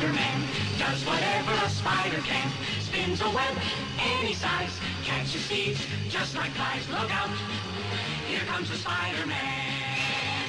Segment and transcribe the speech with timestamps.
[0.00, 0.40] Spider-Man
[0.78, 2.48] does whatever a spider can.
[2.80, 3.54] Spins a web
[4.00, 4.72] any size,
[5.04, 6.88] catches thieves just like flies.
[6.88, 7.28] Look out,
[8.26, 10.48] here comes the Spider-Man.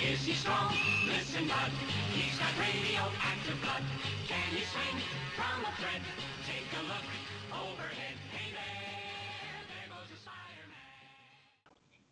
[0.00, 0.72] Is he strong?
[1.06, 1.70] Listen, bud.
[2.16, 3.84] He's got radioactive blood.
[4.26, 4.96] Can he swing
[5.36, 6.00] from a thread?
[6.48, 7.04] Take a look
[7.52, 8.16] overhead.
[8.32, 10.88] Hey there, there goes Spider-Man.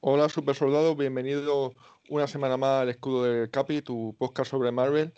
[0.03, 1.73] Hola super soldado, bienvenido
[2.11, 5.15] una semana más al escudo del Capi, tu podcast sobre Marvel.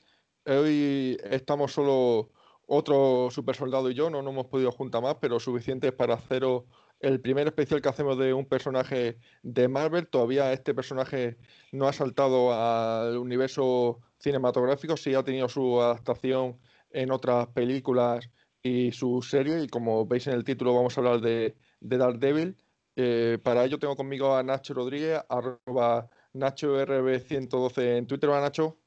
[0.49, 2.31] Hoy estamos solo
[2.67, 6.65] otro super soldado y yo, no nos hemos podido juntar más, pero suficientes para haceros
[7.01, 10.09] el primer especial que hacemos de un personaje de Marvel.
[10.09, 11.37] Todavía este personaje
[11.71, 16.59] no ha saltado al universo cinematográfico, sí ha tenido su adaptación
[16.93, 18.31] en otras películas
[18.63, 22.57] y su serie, y como veis en el título vamos a hablar de, de Daredevil.
[22.97, 28.31] Eh, para ello tengo conmigo a Nacho Rodríguez, arroba NachoRB112 en Twitter.
[28.31, 28.79] Hola Nacho.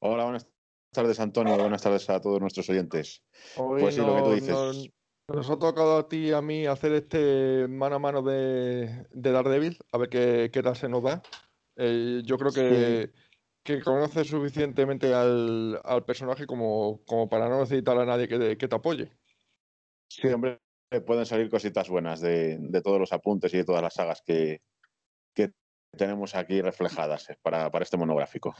[0.00, 0.55] Hola, buenas
[0.96, 3.22] tardes Antonio, buenas tardes a todos nuestros oyentes.
[3.56, 4.50] Hoy Pues sí, lo que tú nos- dices.
[4.50, 4.90] nos-
[5.28, 9.30] nos ha tocado a ti y a mí hacer este mano a mano de, de
[9.32, 11.22] Daredevil, a ver qué, qué tal se nos da.
[11.76, 13.12] Eh, yo creo que,
[13.64, 18.56] que conoces suficientemente al, al personaje como, como para no necesitar a nadie que, te-
[18.56, 19.10] que te apoye.
[20.08, 20.60] Sí, hombre,
[21.04, 24.62] pueden salir cositas buenas de, de todos los apuntes y de todas las sagas que,
[25.34, 25.50] que
[25.96, 28.54] tenemos aquí reflejadas eh, para, para este monográfico.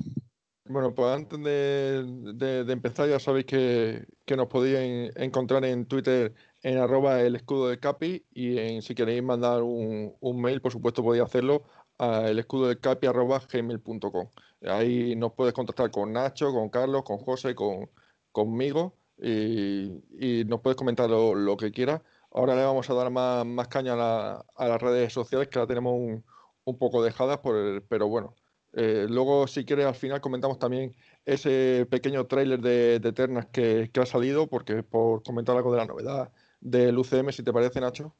[0.69, 5.86] Bueno, pues antes de, de- empezar ya sabéis que, que nos podéis en- encontrar en
[5.86, 10.61] Twitter en arroba el escudo de Capi y en, si queréis mandar un, un mail,
[10.61, 11.62] por supuesto podéis hacerlo
[11.98, 14.28] a el escudo de Capi arroba gmail.com.
[14.62, 17.89] Ahí nos puedes contactar con Nacho, con Carlos, con José, con,
[18.33, 20.03] conmigo y,
[20.41, 22.03] y nos puedes comentar lo, lo que quieras.
[22.33, 25.61] Ahora le vamos a dar más, más caña a, la- a las redes sociales que
[25.61, 26.25] la tenemos un,
[26.64, 28.34] un poco dejadas, por el- pero bueno.
[28.79, 33.91] Eh, luego, si quieres, al final comentamos también ese pequeño tráiler de, de Eternas que,
[33.91, 37.81] que ha salido, porque por comentar algo de la novedad del UCM, si te parece,
[37.81, 38.15] Nacho.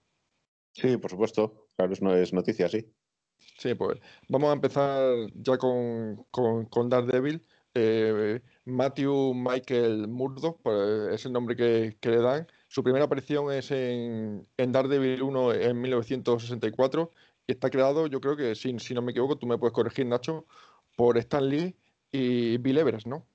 [0.73, 2.91] Sí, por supuesto, claro, es, no es noticia, sí.
[3.59, 7.45] Sí, pues vamos a empezar ya con, con, con Daredevil.
[7.75, 12.47] Eh, Matthew Michael Murdoch, pues, es el nombre que, que le dan.
[12.69, 17.11] Su primera aparición es en, en Daredevil 1 en 1964
[17.47, 20.07] y está creado, yo creo que, si, si no me equivoco, tú me puedes corregir,
[20.07, 20.47] Nacho,
[20.97, 21.77] por Stan Lee
[22.11, 23.27] y Bill Everest, ¿no?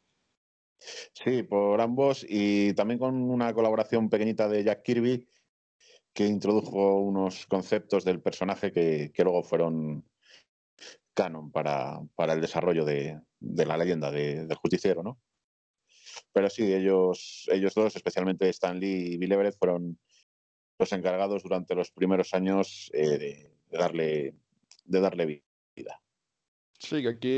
[1.14, 5.28] Sí, por ambos y también con una colaboración pequeñita de Jack Kirby
[6.14, 10.04] que introdujo unos conceptos del personaje que, que luego fueron
[11.14, 15.22] canon para, para el desarrollo de, de la leyenda de- del justiciero, ¿no?
[16.34, 20.00] Pero sí, ellos, ellos dos, especialmente Stan Lee y Bill Everett, fueron
[20.80, 24.36] los encargados durante los primeros años eh, de, de darle,
[24.86, 26.02] de darle vida.
[26.80, 27.30] Sí, que aquí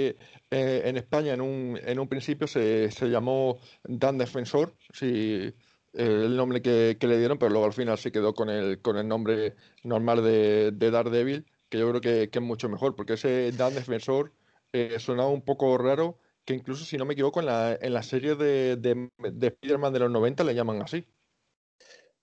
[0.52, 5.54] eh, en España en un, en un principio se, se llamó Dan Defensor, sí, eh,
[5.94, 8.98] el nombre que, que le dieron, pero luego al final se quedó con el, con
[8.98, 13.14] el nombre normal de, de Daredevil, que yo creo que, que es mucho mejor, porque
[13.14, 14.34] ese Dan Defensor
[14.72, 18.04] eh, sonaba un poco raro, que incluso si no me equivoco en la, en la
[18.04, 21.06] serie de, de, de Spider-Man de los 90 le llaman así.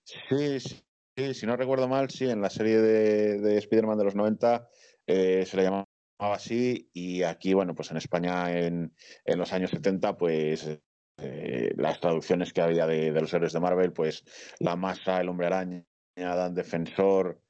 [0.03, 0.83] Sí, sí,
[1.15, 4.69] sí, si no recuerdo mal, sí, en la serie de, de Spider-Man de los 90
[5.07, 5.87] eh, se le llamaba
[6.19, 8.95] así y aquí, bueno, pues en España en,
[9.25, 10.79] en los años 70, pues
[11.17, 14.23] eh, las traducciones que había de, de los héroes de Marvel, pues
[14.59, 15.85] La Masa, El Hombre Araña,
[16.15, 17.41] Dan Defensor,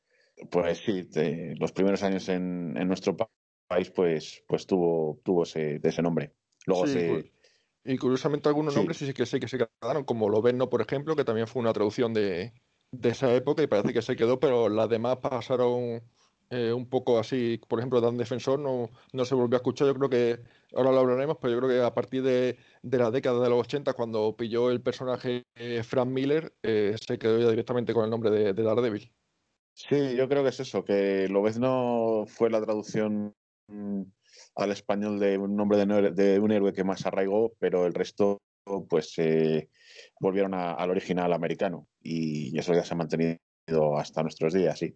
[0.49, 3.29] pues sí, de- los primeros años en, en nuestro pa-
[3.67, 6.33] país, pues, pues tuvo, tuvo ese, ese nombre.
[6.65, 7.07] Luego Sí, se...
[7.07, 7.25] pues,
[7.83, 8.79] Y curiosamente algunos Sí.
[8.79, 11.73] nombres sí que sé que se quedaron, como Loberno, por ejemplo, que también fue una
[11.73, 12.53] traducción de,
[12.91, 16.03] de esa época y parece que se quedó, pero las demás pasaron
[16.49, 17.59] eh, un poco así.
[17.67, 19.87] Por ejemplo, Dan Defensor no, no se volvió a escuchar.
[19.87, 20.39] Yo creo que,
[20.75, 23.59] ahora lo hablaremos, pero yo creo que a partir de, de la década de los
[23.61, 28.09] 80, cuando pilló el personaje eh, Frank Miller, eh, se quedó ya directamente con el
[28.09, 29.13] nombre de, de Daredevil.
[29.73, 33.33] Sí, yo creo que es eso, que Lobezno fue la traducción
[33.67, 34.01] mm,
[34.55, 37.93] al español de un nombre de, no- de un héroe que más arraigó, pero el
[37.93, 38.41] resto
[38.89, 39.69] pues eh,
[40.19, 43.39] volvieron al original americano y eso ya se ha mantenido
[43.97, 44.95] hasta nuestros días, sí.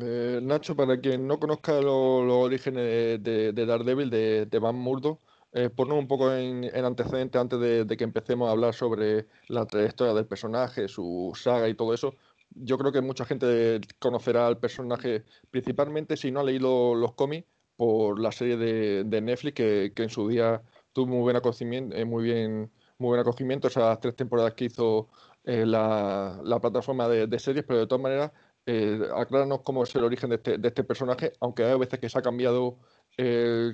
[0.00, 4.74] Eh, Nacho, para quien no conozca lo- los orígenes de, de- de Daredevil, de, Van
[4.76, 5.20] Murdock,
[5.52, 9.66] eh, ponnos un poco en, en antecedente antes de, que empecemos a hablar sobre la
[9.66, 12.16] trayectoria del personaje, su saga y todo eso.
[12.50, 17.46] Yo creo que mucha gente conocerá al personaje, principalmente si no ha leído los cómics,
[17.76, 20.62] por la serie de, Netflix que en su día
[20.94, 25.08] tuvo muy buen acogimiento, eh, muy bien, muy buen acogimiento, esas tres temporadas que hizo
[25.44, 28.32] eh, la, la plataforma de, series, pero de todas maneras,
[28.64, 32.08] eh, acláranos cómo es el origen de este, de este personaje, aunque hay veces que
[32.08, 32.78] se ha cambiado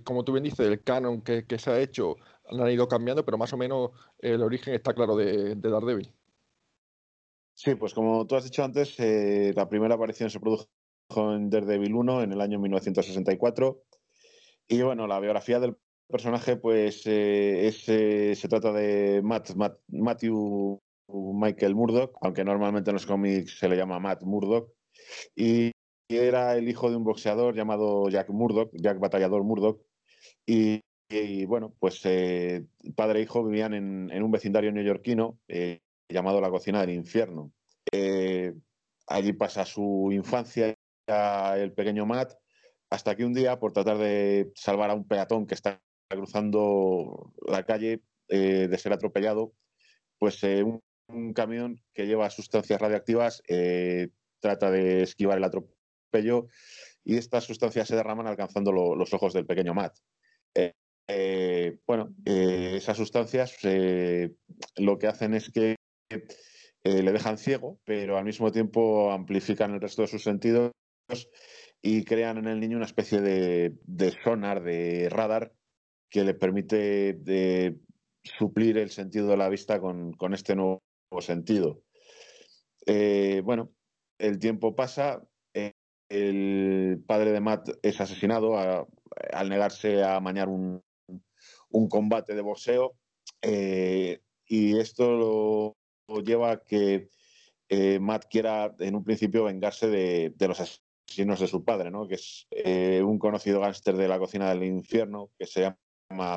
[0.05, 3.51] como tú bien dices, el canon que, se ha hecho han ido cambiando, pero más
[3.55, 6.13] o menos el origen está claro de, de Daredevil.
[7.63, 10.67] Sí, pues como tú has dicho antes, eh, la primera aparición se produjo
[11.15, 13.83] en Daredevil 1 en el año 1964.
[14.67, 15.77] Y bueno, la biografía del
[16.11, 19.51] personaje, pues eh, eh, se trata de Matt,
[19.89, 24.71] Matthew Michael Murdoch, aunque normalmente en los cómics se le llama Matt Murdoch.
[25.35, 25.73] Y
[26.09, 29.81] era el hijo de un boxeador llamado Jack Murdoch, Jack Batallador Murdoch.
[30.47, 30.83] Y,
[31.47, 32.03] bueno, pues
[32.95, 35.39] padre e hijo vivían en, en un vecindario neoyorquino
[36.11, 37.53] llamado La Cocina del Infierno.
[37.93, 38.55] Eh,
[39.07, 40.77] allí pasa su infancia
[41.07, 42.35] el pequeño Matt,
[42.91, 45.81] hasta que un día, por tratar de salvar a un peatón que está
[46.17, 49.53] cruzando la calle eh, de ser atropellado,
[50.19, 50.83] pues eh, un,
[51.35, 53.43] camión que lleva sustancias radiactivas
[54.39, 56.47] trata de esquivar el atropello
[57.05, 59.97] y estas sustancias se derraman alcanzando los ojos del pequeño Matt.
[61.85, 63.59] bueno, esas sustancias
[64.77, 65.75] lo que hacen es que
[66.83, 70.73] eh, le dejan ciego, pero al mismo tiempo amplifican el resto de sus sentidos
[71.83, 73.75] y crean en el niño una especie de,
[74.25, 75.53] sonar, de radar,
[76.11, 77.79] que le permite de
[78.23, 80.83] suplir el sentido de la vista con, este nuevo
[81.21, 81.83] sentido.
[82.87, 83.73] Eh, bueno,
[84.19, 85.23] el tiempo pasa,
[85.55, 85.73] eh,
[86.09, 90.83] el padre de Matt es asesinado al negarse a mañar un,
[91.89, 92.97] combate de boxeo
[94.51, 95.77] y esto
[96.09, 97.09] lo, lleva a que
[97.69, 102.09] eh, Matt quiera en un principio vengarse de, los asesinos de su padre, ¿no?
[102.09, 105.79] que es eh, un conocido gángster de la cocina del infierno que se llama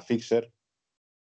[0.05, 0.51] Fixer.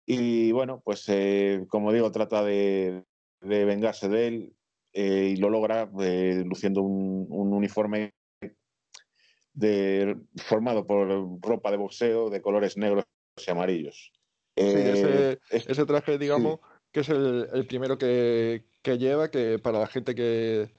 [0.06, 3.04] Y bueno, pues eh, como digo, trata de,
[3.40, 4.56] vengarse de él
[4.92, 5.90] y lo logra
[6.44, 8.12] luciendo un, uniforme
[9.54, 11.08] de, formado por
[11.40, 13.04] ropa de boxeo de colores negros
[13.36, 14.12] y amarillos.
[14.56, 16.60] ese, ese, traje, digamos,
[16.92, 20.70] que es el, primero que, lleva, que para la gente que,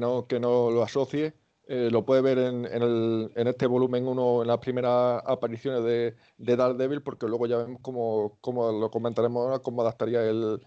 [0.00, 1.34] no, que no lo asocie,
[1.72, 6.56] eh, lo puede ver en, en, este volumen 1, en las primeras apariciones de, de
[6.56, 10.60] Daredevil, porque luego ya vemos cómo, lo comentaremos ahora, cómo adaptaría el,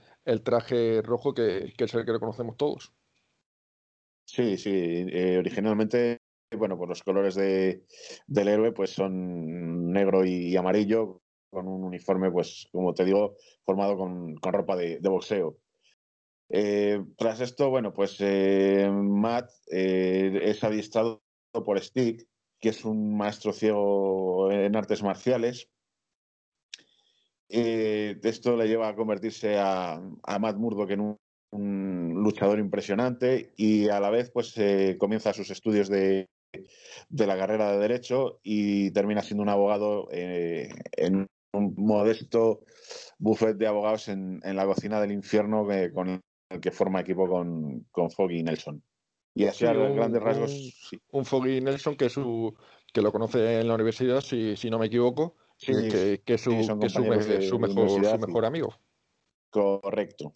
[0.43, 2.93] traje rojo, que, es el que reconocemos todos.
[4.23, 6.21] Sí, sí, eh, originalmente,
[6.57, 7.83] bueno, pues los colores de,
[8.27, 13.35] del héroe pues son negro y amarillo, con un uniforme, pues, como te digo,
[13.65, 15.57] formado con, ropa de, boxeo.
[16.49, 22.27] Eh, tras esto, bueno, pues eh, Matt eh, es adiestrado por Stick,
[22.59, 25.69] que es un maestro ciego en artes marciales.
[27.49, 30.01] esto le lleva a convertirse a,
[30.39, 31.17] Matt Murdock en un,
[32.23, 34.55] luchador impresionante y a la vez pues
[34.97, 36.27] comienza sus estudios de,
[37.09, 42.63] la carrera de Derecho y termina siendo un abogado en un modesto
[43.19, 46.21] buffet de abogados en, la cocina del infierno con
[46.53, 48.83] el que forma equipo con, con Foggy y Nelson.
[49.35, 50.91] Y así a grandes rasgos.
[51.11, 52.55] Un, Foggy Nelson que su
[52.93, 56.89] que lo conoce en la universidad, si, si no me equivoco, que, que, su, que
[56.89, 57.01] su,
[57.41, 58.75] su, mejor, su mejor amigo.
[59.49, 60.33] Correcto.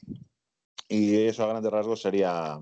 [0.90, 2.60] Y eso a grandes rasgos sería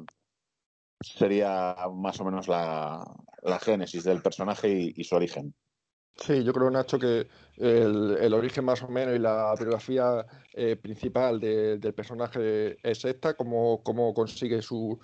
[1.01, 3.05] sería más o menos la,
[3.43, 5.53] la génesis del personaje y su origen.
[6.17, 7.27] Sí, yo creo, Nacho, que
[7.57, 13.83] el, origen más o menos y la biografía eh, principal del personaje es esta, cómo,
[13.83, 14.97] cómo consigue sus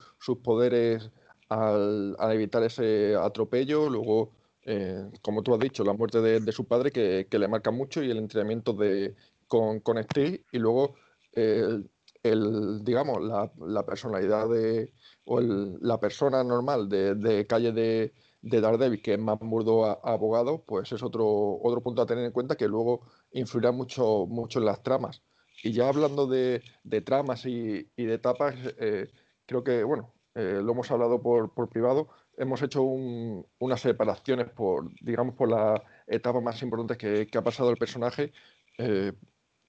[0.43, 1.11] poderes
[1.49, 4.31] al, evitar ese atropello, luego,
[4.63, 8.09] eh, como tú has dicho, la muerte de, su padre que, le marca mucho y
[8.09, 9.15] el entrenamiento de,
[9.47, 10.45] con, con Steve.
[10.51, 10.95] Y luego
[11.33, 14.93] el, digamos, la, personalidad de,
[15.25, 20.63] o la persona normal de, de calle de de Daredevil, que es más burdo abogado,
[20.65, 21.25] pues es otro,
[21.61, 25.21] otro punto a tener en cuenta que luego influirá mucho, mucho en las tramas.
[25.63, 26.61] Y ya hablando de,
[27.05, 29.09] tramas y, de etapas, eh,
[29.45, 35.35] creo que, bueno, eh, lo hemos hablado por, privado, hemos hecho unas separaciones por, digamos,
[35.35, 38.31] por las etapas más importantes que, ha pasado el personaje.
[38.79, 39.13] Eh,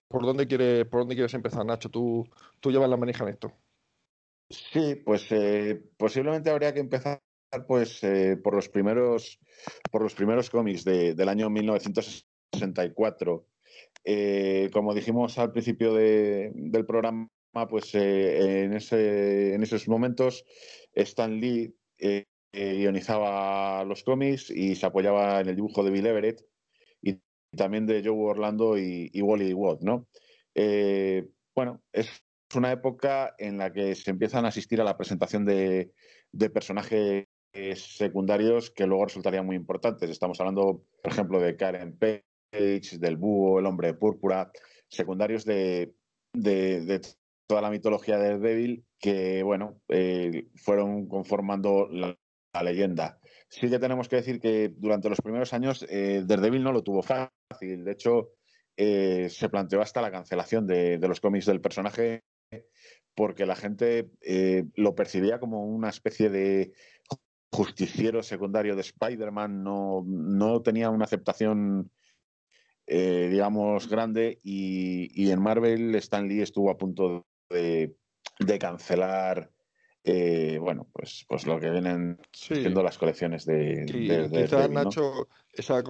[0.08, 1.90] ¿por, dónde quiere, ¿Por dónde quieres empezar, Nacho?
[1.90, 2.26] ¿Tú,
[2.60, 3.52] tú llevas la manija en esto?
[4.48, 5.28] Sí, pues
[5.96, 7.22] posiblemente habría que empezar
[7.61, 9.38] pues eh, por los primeros
[9.90, 13.47] por los primeros cómics del año 1964.
[14.04, 17.28] Eh, como dijimos al principio del programa,
[17.68, 20.44] pues eh, en, ese, en esos momentos
[20.94, 21.76] Stan Lee
[22.52, 26.44] ionizaba los cómics y se apoyaba en el dibujo de Bill Everett
[27.00, 27.21] y
[27.56, 30.09] también de Joe Orlando y, Wally Watt, ¿no?
[31.54, 32.09] bueno, es
[32.54, 35.92] una época en la que se empiezan a asistir a la presentación de,
[36.32, 37.26] de personajes
[37.75, 40.11] secundarios que luego resultarían muy importantes.
[40.11, 44.50] Estamos hablando, por ejemplo, de Karen Page, del Búho, el Hombre de Púrpura,
[44.88, 45.94] secundarios de,
[47.47, 52.16] toda la mitología de Devil que, bueno, eh, fueron conformando la,
[52.62, 53.18] leyenda.
[53.49, 57.02] Sí que tenemos que decir que durante los primeros años eh, Daredevil no lo tuvo
[57.02, 57.85] fácil.
[57.85, 58.32] De hecho,
[58.76, 62.23] eh, se planteó hasta la cancelación de, los cómics del personaje
[63.14, 66.73] porque la gente eh, lo percibía como una especie de
[67.52, 71.90] justiciero secundario de Spider-Man, no, no, tenía una aceptación,
[72.87, 77.94] eh, digamos, grande y, en Marvel Stan Lee estuvo a punto de,
[78.40, 79.50] de cancelar
[80.04, 83.85] eh, bueno, pues, pues lo que vienen siendo las colecciones de.
[84.32, 85.82] quizás, Nacho, esa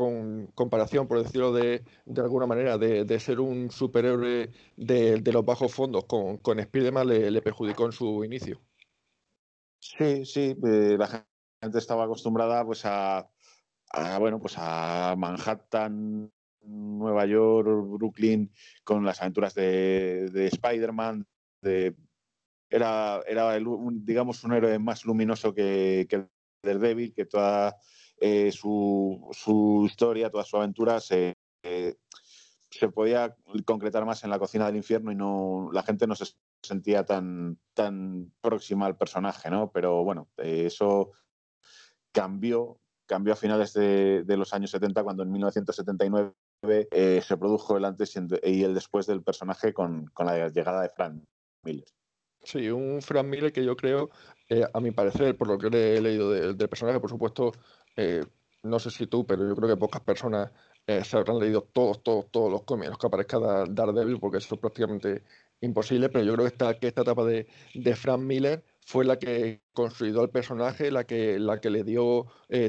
[0.54, 6.04] comparación, por decirlo de, de alguna manera, de, ser un superhéroe de, los bajos fondos
[6.04, 8.60] con, con Spider-Man le, perjudicó en su inicio.
[9.78, 11.26] Sí, sí, eh, la
[11.62, 13.30] gente estaba acostumbrada pues a,
[14.18, 16.30] bueno, pues a Manhattan,
[16.64, 18.52] Nueva York, Brooklyn,
[18.84, 21.26] con las aventuras de, de Spider-Man,
[21.62, 21.94] de
[22.68, 26.26] era, era digamos, un héroe más luminoso que, que
[26.64, 27.76] Daredevil, que toda
[28.18, 34.66] eh, su, su, historia, toda su aventura se, se podía concretar más en la cocina
[34.66, 36.24] del infierno y no la gente no se
[36.62, 39.70] sentía tan, tan próxima al personaje, ¿no?
[39.70, 41.12] Pero bueno, eso
[42.12, 46.32] cambió, cambió a finales de, de los años 70, cuando en 1979
[46.90, 48.14] eh, se produjo el antes
[48.44, 51.22] y el después del personaje con, con la llegada de Frank
[51.64, 51.86] Miller.
[52.44, 54.10] Sí, un Frank Miller que yo creo,
[54.48, 57.52] eh, a mi parecer, por lo que he leído del personaje, por supuesto,
[57.96, 58.24] eh,
[58.64, 60.50] no sé si tú, pero yo creo que pocas personas
[60.86, 63.38] eh, se habrán leído todos, todos, todos los cómics que aparezca
[63.68, 65.22] Daredevil, porque eso es prácticamente
[65.60, 69.18] imposible, pero yo creo que esta, que esta etapa de, de Frank Miller fue la
[69.18, 72.26] que construyó al personaje, la que, la que le dio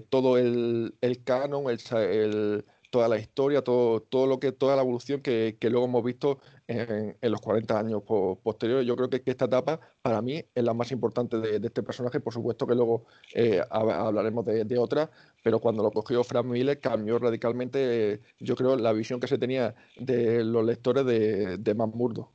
[0.10, 4.84] todo el, el canon, el, el toda la historia, todo, todo lo que, toda la
[4.84, 8.04] evolución que, luego hemos visto en, los 40 años
[8.44, 8.86] posteriores.
[8.86, 12.20] Yo creo que, esta etapa, para mí, es la más importante de, este personaje.
[12.20, 15.10] Por supuesto que luego eh, hablaremos de, otra,
[15.44, 19.74] pero cuando lo cogió Frank Miller cambió radicalmente, yo creo, la visión que se tenía
[19.98, 22.32] de los lectores de, de Murdo.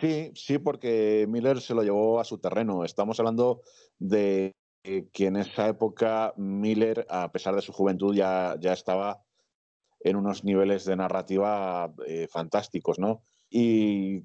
[0.00, 2.84] Sí, sí, porque Miller se lo llevó a su terreno.
[2.84, 3.62] Estamos hablando
[3.98, 9.22] de que en esa época Miller, a pesar de su juventud, ya, ya estaba
[10.00, 13.22] en unos niveles de narrativa eh, fantásticos, ¿no?
[13.48, 14.22] Y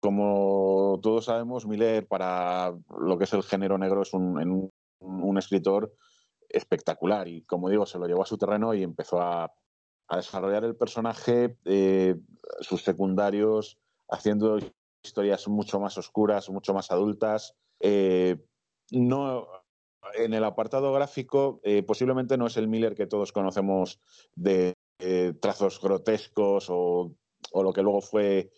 [0.00, 5.94] como todos sabemos, Miller para lo que es el género negro es un, un, escritor
[6.48, 9.52] espectacular y como digo, se lo llevó a su terreno y empezó a,
[10.08, 12.16] a desarrollar el personaje, eh,
[12.60, 13.78] sus secundarios,
[14.08, 14.58] haciendo
[15.02, 17.54] historias mucho más oscuras, mucho más adultas.
[17.80, 18.36] Eh,
[18.90, 19.46] no,
[20.14, 24.00] en el apartado gráfico, eh, posiblemente no es el Miller que todos conocemos
[24.34, 27.14] de eh, trazos grotescos o,
[27.54, 28.52] lo que luego fue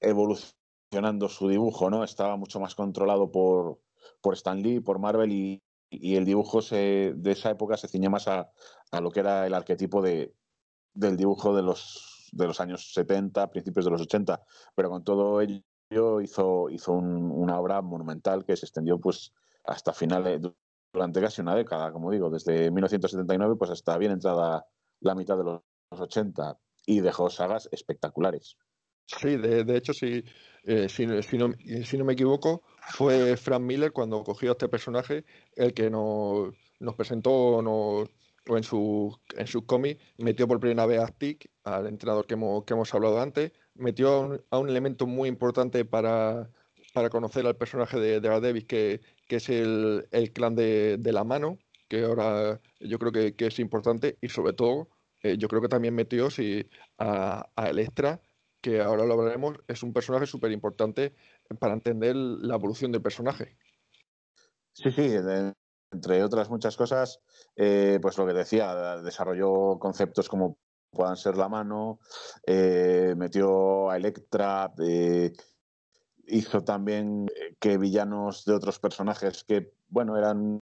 [0.00, 2.02] evolucionando su dibujo, ¿no?
[2.04, 3.80] Estaba mucho más controlado por,
[4.20, 8.50] por Stan Lee, por Marvel y, el dibujo de esa época se ciñó más a,
[8.98, 10.34] lo que era el arquetipo de,
[10.94, 14.42] del dibujo de los, de los años 70, principios de los 80,
[14.74, 15.62] pero con todo ello
[16.20, 19.32] hizo, hizo una obra monumental que se extendió pues
[19.64, 20.40] hasta finales,
[20.92, 24.66] durante casi una década, como digo, desde 1979 pues hasta bien entrada
[25.00, 28.56] la mitad de los 80 y dejó sagas espectaculares.
[29.06, 30.24] Sí, de, hecho, sí,
[30.64, 31.36] eh, si, no, si,
[31.98, 36.94] no, me equivoco, fue Frank Miller cuando cogió a este personaje el que nos, nos
[36.94, 42.26] presentó o en su, en su cómic, metió por primera vez a Stick, al entrenador
[42.26, 46.50] que hemos, que hemos hablado antes, metió a un, elemento muy importante para,
[46.92, 52.04] para conocer al personaje de, de que, que es el, clan de, la mano, que
[52.04, 54.88] ahora yo creo que, es importante, y sobre todo,
[55.22, 58.20] eh, yo creo que también metió sí, a, a Electra,
[58.60, 61.14] que ahora lo hablaremos, es un personaje súper importante
[61.58, 63.56] para entender la evolución del personaje.
[64.72, 65.14] Sí, sí,
[65.90, 67.20] entre otras muchas cosas,
[67.56, 70.56] eh, pues lo que decía, desarrolló conceptos como
[70.92, 71.98] puedan ser la mano,
[72.46, 74.72] eh, metió a Electra,
[76.26, 80.60] hizo también eh, que villanos de otros personajes que, bueno, eran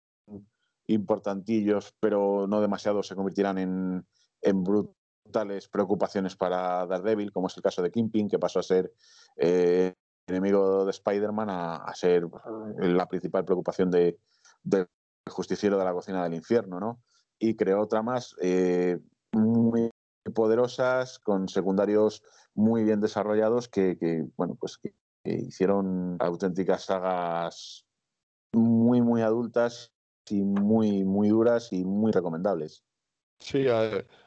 [0.87, 4.07] importantillos, pero no demasiado, se convirtieran en,
[4.63, 8.93] brutales preocupaciones para Daredevil, como es el caso de Kingpin, que pasó a ser
[9.37, 9.93] eh,
[10.29, 12.29] enemigo de Spider-Man a, ser
[12.79, 14.21] la principal preocupación de,
[14.63, 14.87] del
[15.29, 17.01] justiciero de la cocina del infierno, ¿no?
[17.41, 18.99] Y creó otra más eh,
[19.33, 19.91] muy
[20.31, 22.23] poderosas, con secundarios
[22.55, 27.87] muy bien desarrollados que, que bueno, pues que hicieron auténticas sagas
[28.53, 29.93] muy, muy adultas
[30.29, 32.85] y muy, muy duras y muy recomendables.
[33.39, 33.67] Sí,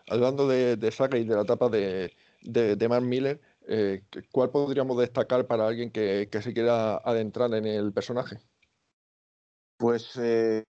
[0.07, 4.97] hablando de, de, saga y de la etapa de, de, Mark Miller, eh, ¿cuál podríamos
[4.99, 8.37] destacar para alguien que, se quiera adentrar en el personaje?
[9.77, 10.63] Pues eh,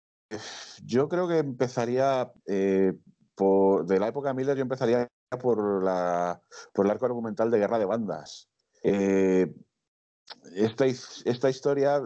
[0.85, 2.95] yo creo que empezaría eh,
[3.35, 5.07] por, de la época Miller, yo empezaría
[5.39, 6.41] por, la,
[6.73, 8.49] por el arco argumental de Guerra de Bandas.
[8.83, 12.01] esta, esta, historia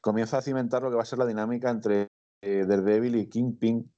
[0.00, 2.08] comienza a cimentar lo que va a ser la dinámica entre
[2.40, 3.92] Daredevil y Kingpin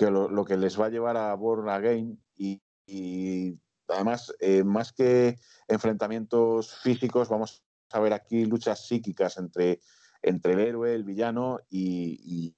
[0.00, 5.36] que lo, que les va a llevar a Born Again y, además, eh, más que
[5.68, 9.80] enfrentamientos físicos, vamos a ver aquí luchas psíquicas entre,
[10.22, 12.56] entre el héroe, el villano y,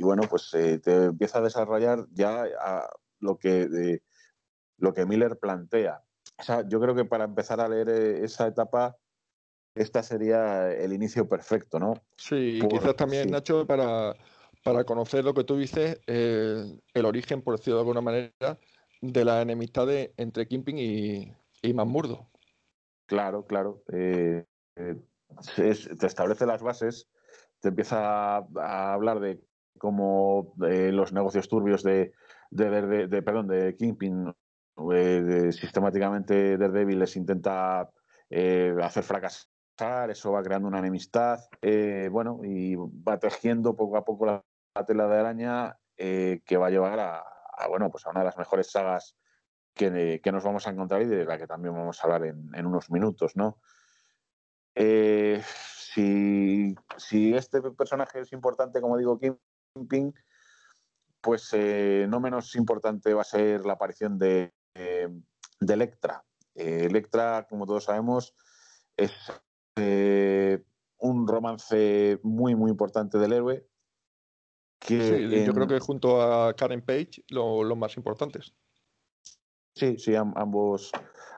[0.00, 2.44] bueno, pues eh, te empieza a desarrollar ya
[3.18, 4.02] lo, que,
[4.78, 6.02] lo que Miller plantea.
[6.68, 8.96] yo creo que para empezar a leer eh, esa etapa,
[9.74, 11.94] esta sería el inicio perfecto, ¿no?
[12.16, 14.14] Sí, y quizás también, Nacho, para
[14.66, 18.58] para conocer lo que tú dices, eh, el origen, por decirlo de alguna manera,
[19.00, 22.28] de la enemistad entre Kimping y, y Mamurdo.
[23.06, 23.84] Claro, claro.
[23.92, 24.96] Eh, eh,
[25.54, 27.08] te establece las bases,
[27.60, 29.40] te empieza a, hablar de
[29.78, 32.12] cómo los negocios turbios de,
[32.50, 34.34] de, de, perdón, de Kingpin
[35.52, 37.90] sistemáticamente Daredevil les intenta
[38.82, 41.40] hacer fracasar, eso va creando una enemistad,
[42.10, 44.44] bueno, y va tejiendo poco a poco la,
[44.86, 47.24] tela de araña eh, que va a llevar a,
[47.68, 49.16] bueno, pues a una de las mejores sagas
[49.72, 52.90] que, nos vamos a encontrar y de la que también vamos a hablar en, unos
[52.90, 53.58] minutos, ¿no?
[54.74, 55.42] Eh,
[55.94, 56.74] si,
[57.34, 60.14] este personaje es importante, como digo, Kingpin,
[61.22, 66.24] pues eh, no menos importante va a ser la aparición de, de Electra.
[66.54, 68.34] Electra, como todos sabemos,
[68.96, 69.12] es
[70.98, 73.66] un romance muy, muy importante del héroe
[74.80, 78.54] sí, yo creo que junto a Karen Page los más importantes.
[79.74, 80.90] Sí, sí, ambos,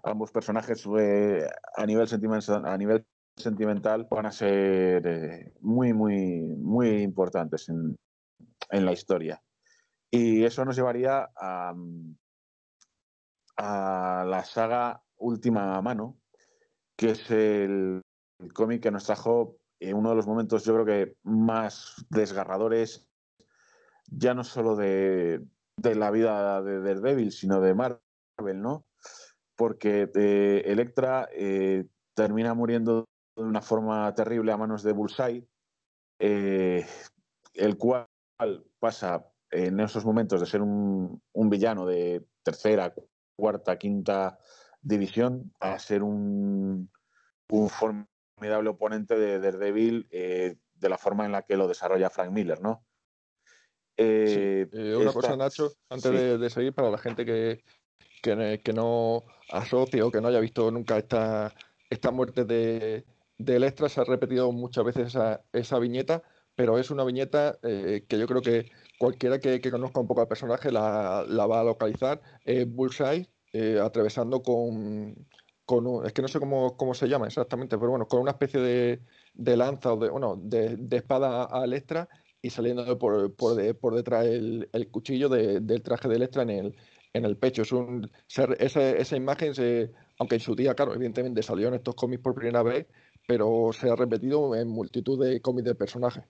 [0.05, 3.05] ambos personajes eh, a, nivel sentimental, a nivel
[3.37, 7.97] sentimental van a ser eh, muy, muy, muy importantes en,
[8.71, 9.43] la historia.
[10.11, 11.75] Y eso nos llevaría a,
[13.59, 16.17] a la saga Última Mano,
[16.97, 18.01] que es el,
[18.55, 23.09] cómic que nos trajo en uno de los momentos, yo creo que más desgarradores
[24.07, 25.45] ya no solo de,
[25.77, 28.87] la vida de Daredevil, sino de Marvel, ¿no?
[29.57, 33.05] Porque eh, Electra eh, termina muriendo
[33.37, 35.49] de una forma terrible a manos de Bullseye,
[36.21, 36.87] eh,
[37.55, 38.07] el cual
[38.79, 42.95] pasa en esos momentos de ser un, villano de tercera,
[43.39, 44.39] cuarta, quinta
[44.83, 46.91] división a ser un,
[47.49, 52.61] un formidable oponente de Daredevil de la forma en la que lo desarrolla Frank Miller,
[52.61, 52.85] ¿no?
[53.97, 57.65] Eh, eh, una cosa, Nacho, antes de, seguir, para la gente que,
[58.23, 61.53] que, no asocie o que no haya visto nunca esta,
[61.91, 63.05] esta muerte de,
[63.39, 66.23] de Electra, se ha repetido muchas veces esa, esa viñeta,
[66.55, 70.29] pero es una viñeta eh, que yo creo que cualquiera que, conozca un poco al
[70.29, 72.21] personaje la, va a localizar.
[72.67, 73.29] Bullseye
[73.83, 75.27] atravesando con,
[75.65, 78.61] con es que no sé cómo, cómo, se llama exactamente, pero bueno, con una especie
[78.61, 79.01] de,
[79.35, 82.09] de lanza o de, bueno, de, de espada a Electra
[82.41, 86.77] y saliendo por, por, detrás el, el cuchillo del traje de Electra en el,
[87.13, 87.63] en el pecho.
[87.63, 91.95] Es un, esa, esa imagen, se, aunque en su día, claro, evidentemente salió en estos
[91.95, 92.87] cómics por primera vez,
[93.27, 96.25] pero se ha repetido en multitud de cómics de personajes.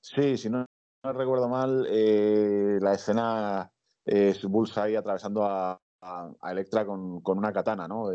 [0.00, 0.66] Sí, si no,
[1.12, 3.70] recuerdo mal, eh, la escena
[4.04, 8.10] es Bullseye atravesando a, a, Electra con, una katana, ¿no?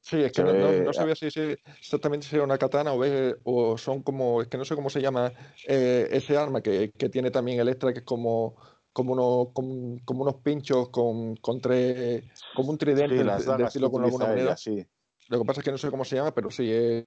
[0.00, 3.04] sí, es que no, sabía si, exactamente si era una katana o,
[3.44, 5.32] o son como, es que no sé cómo se llama
[5.66, 8.56] eh, ese arma que, tiene también Electra, que es como
[8.92, 12.24] como unos, como, unos pinchos con, con tres,
[12.56, 13.22] como un tridente,
[13.56, 14.56] decirlo con alguna manera.
[14.56, 14.84] sí.
[15.28, 17.06] Lo que pasa es que no sé cómo se llama, pero sí, es,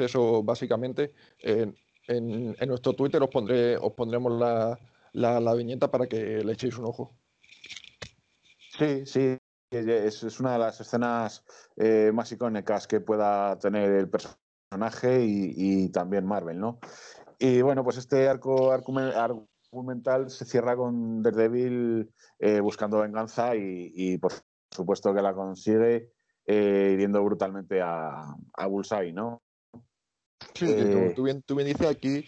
[0.00, 1.12] eso básicamente.
[2.16, 4.78] En, nuestro Twitter os, pondré, os pondremos la,
[5.12, 7.14] la, la viñeta para que le echéis un ojo.
[8.78, 9.36] Sí, sí,
[9.70, 11.44] es, una de las escenas
[11.76, 16.78] eh, más icónicas que pueda tener el personaje y, también Marvel, ¿no?
[17.38, 24.32] Y bueno, pues este arco argumental se cierra con Daredevil eh, buscando venganza y, por
[24.70, 26.12] supuesto que la consigue
[26.46, 29.42] eh, hiriendo brutalmente a, a Bullseye, ¿no?
[30.54, 32.24] Sí, como tú bien, tú bien dices aquí,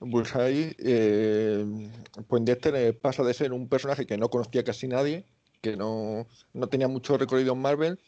[0.00, 0.76] Bullseye,
[2.28, 5.26] pues Dexter pasa de ser un personaje que no conocía casi nadie
[5.60, 7.98] que no, no tenía mucho recorrido en Marvel,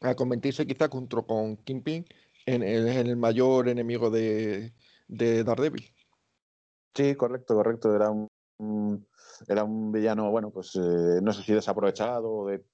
[0.00, 2.04] a convertirse quizá junto con Kingpin
[2.46, 4.72] en el, en el mayor enemigo de,
[5.06, 5.92] de Daredevil.
[6.94, 7.94] Sí, correcto, correcto.
[7.94, 9.06] Era un,
[9.46, 12.64] era un villano, bueno, pues eh, no sé si desaprovechado o de,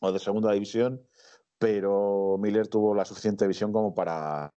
[0.00, 1.00] o de segunda división,
[1.64, 4.52] pero Miller tuvo la suficiente visión como para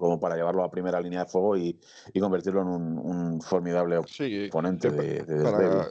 [0.00, 1.78] como para llevarlo a primera línea de fuego y,
[2.20, 5.88] convertirlo en un, formidable oponente de, para,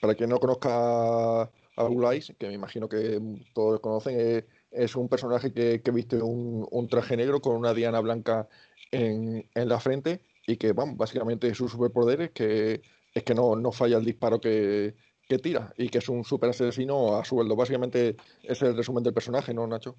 [0.00, 3.20] para, quien no conozca a Bulais, que me imagino que
[3.52, 8.48] todos conocen, es, un personaje que, viste un, traje negro con una diana blanca
[8.90, 12.80] en, la frente y que, vamos, básicamente su superpoder es que,
[13.12, 14.94] es que no, no falla el disparo que,
[15.28, 17.56] que tira y que es un super asesino a sueldo.
[17.56, 19.96] Básicamente es el resumen del personaje, ¿no, Nacho?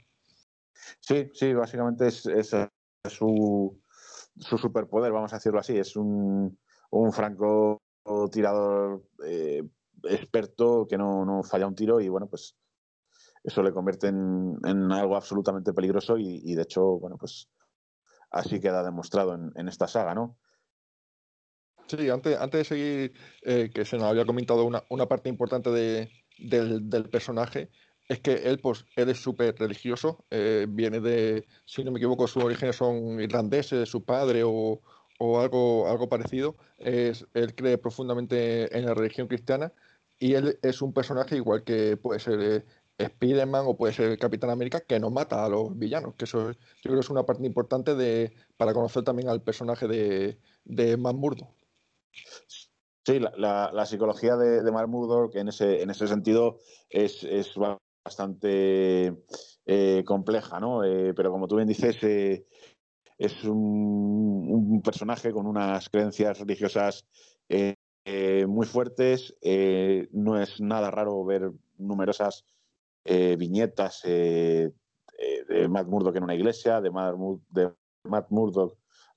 [0.99, 2.21] Sí, sí, básicamente es,
[3.09, 3.81] su,
[4.37, 5.77] su, superpoder, vamos a decirlo así.
[5.77, 6.57] Es un,
[6.91, 7.81] un franco
[8.31, 9.63] tirador eh,
[10.03, 12.55] experto que no, no, falla un tiro y bueno, pues
[13.43, 17.47] eso le convierte en, en algo absolutamente peligroso y, de hecho, bueno, pues
[18.31, 20.37] así queda demostrado en, en esta saga, ¿no?
[21.87, 25.69] Sí, antes, antes de seguir, eh, que se nos había comentado una, una parte importante
[25.69, 27.69] de, del, del, personaje,
[28.07, 32.27] es que él, pues, él es súper religioso, eh, viene de, si no me equivoco,
[32.27, 34.81] sus orígenes son irlandeses, su padre o,
[35.19, 36.55] o algo, algo parecido.
[36.77, 39.73] Es, él cree profundamente en la religión cristiana
[40.19, 42.65] y él es un personaje igual que puede ser eh,
[42.97, 46.57] Spider-Man o puede ser Capitán América que no mata a los villanos, que eso yo
[46.83, 51.15] creo que es una parte importante de, para conocer también al personaje de, de Matt
[53.05, 56.57] Sí, la, la, psicología de, de Mark Murdock en ese, en ese sentido
[56.89, 57.53] es, es
[58.05, 59.15] bastante
[59.65, 60.83] eh, compleja, ¿no?
[60.83, 62.45] Eh, pero como tú bien dices, eh,
[63.17, 67.05] es un, personaje con unas creencias religiosas
[68.47, 69.35] muy fuertes.
[70.11, 72.45] no es nada raro ver numerosas
[73.03, 74.71] viñetas de
[75.69, 77.15] Matt Murdock en una iglesia, de Matt,
[77.49, 77.71] de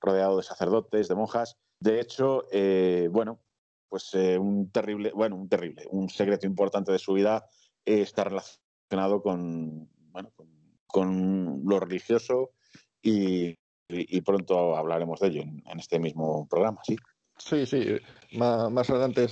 [0.01, 1.57] rodeado de sacerdotes, de monjas.
[1.79, 3.39] De hecho, eh, bueno,
[3.87, 7.45] pues eh, un terrible, bueno, un terrible, un secreto importante de su vida
[7.85, 10.31] eh, está relacionado con, bueno,
[10.87, 12.51] con, lo religioso
[13.01, 13.57] y,
[14.25, 16.97] pronto hablaremos de ello en, este mismo programa, sí.
[17.37, 17.97] Sí, sí,
[18.37, 19.23] más, adelante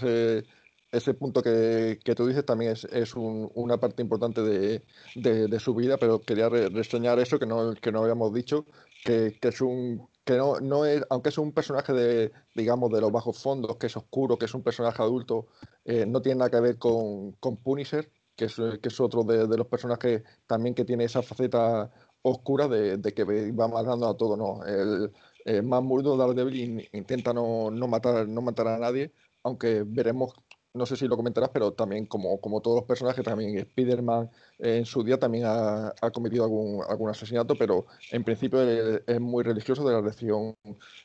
[0.92, 6.22] ese, punto que, tú dices también es, un, una parte importante de, su vida, pero
[6.22, 8.66] quería reseñar eso que no, que no habíamos dicho,
[9.04, 13.12] que es un que no, no es, aunque es un personaje de, digamos, de los
[13.14, 15.48] bajos fondos, que es oscuro, que es un personaje adulto,
[15.86, 19.48] eh, no tiene nada que ver con, con Punisher, que es, que es otro de,
[19.48, 21.90] de, los personajes también que tiene esa faceta
[22.22, 24.66] oscura de, de que va matando a todo, ¿no?
[24.66, 25.14] El,
[25.46, 29.14] el más murdo Daredevil intenta no, no, matar, no matar a nadie,
[29.44, 30.34] aunque veremos
[30.78, 34.78] no sé si lo comentarás, pero también como, como todos los personajes, también Spider-Man eh,
[34.78, 39.88] en su día también ha, cometido algún, algún, asesinato, pero en principio es, muy religioso
[39.88, 40.56] de la religión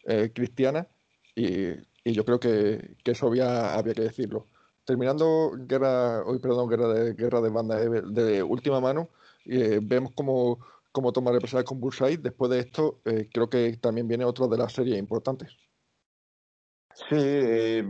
[0.06, 0.86] eh, cristiana
[1.34, 1.70] y,
[2.04, 4.48] y, yo creo que, que eso había, había, que decirlo.
[4.84, 9.10] Terminando guerra, hoy perdón, guerra de guerra de banda de, última mano,
[9.46, 10.58] eh, vemos cómo,
[10.92, 12.18] cómo toma represalias con Bullseye.
[12.18, 15.56] Después de esto, eh, creo que también viene otro de las series importantes.
[17.08, 17.82] Sí,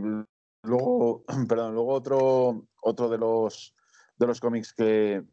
[0.63, 3.75] Luego, perdón, luego otro, otro de los
[4.17, 5.23] de los cómics que,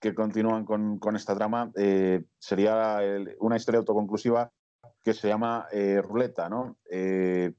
[0.00, 2.98] que continúan con, con, esta trama eh, sería
[3.38, 4.52] una historia autoconclusiva
[5.02, 6.78] que se llama eh, Ruleta, ¿no?
[6.90, 7.52] Eh,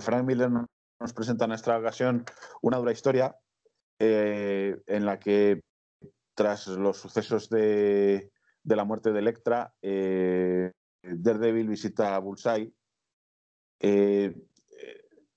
[0.00, 2.24] Frank Miller nos presenta en esta ocasión
[2.60, 3.36] una dura historia
[3.98, 5.62] en la que
[6.34, 12.72] tras los sucesos de, de la muerte de Electra, Daredevil visita a Bullseye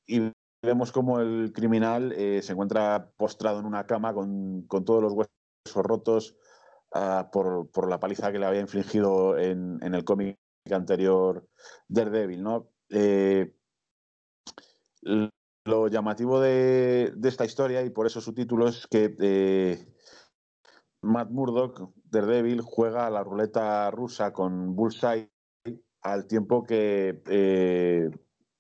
[0.08, 0.32] y
[0.66, 5.14] vemos como el criminal eh, se encuentra postrado en una cama con, con todos los
[5.14, 5.32] huesos
[5.76, 6.36] rotos
[6.94, 10.38] uh, por, por, la paliza que le había infligido en, en el cómic
[10.72, 11.48] anterior
[11.88, 12.70] Daredevil, ¿no?
[12.90, 13.54] Eh,
[15.66, 19.88] lo llamativo de, de, esta historia, y por eso su título, es que eh,
[21.02, 25.30] Matt Murdock, Daredevil, juega a la ruleta rusa con Bullseye
[26.02, 28.10] al tiempo que eh,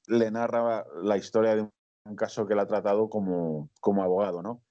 [0.07, 1.69] le narra la historia de
[2.05, 4.63] un caso que él ha tratado como, como abogado, ¿no?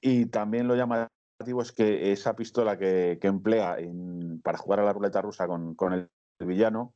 [0.00, 4.84] Y también lo llamativo es que esa pistola que, que emplea en, para jugar a
[4.84, 6.10] la ruleta rusa con, con el,
[6.42, 6.94] villano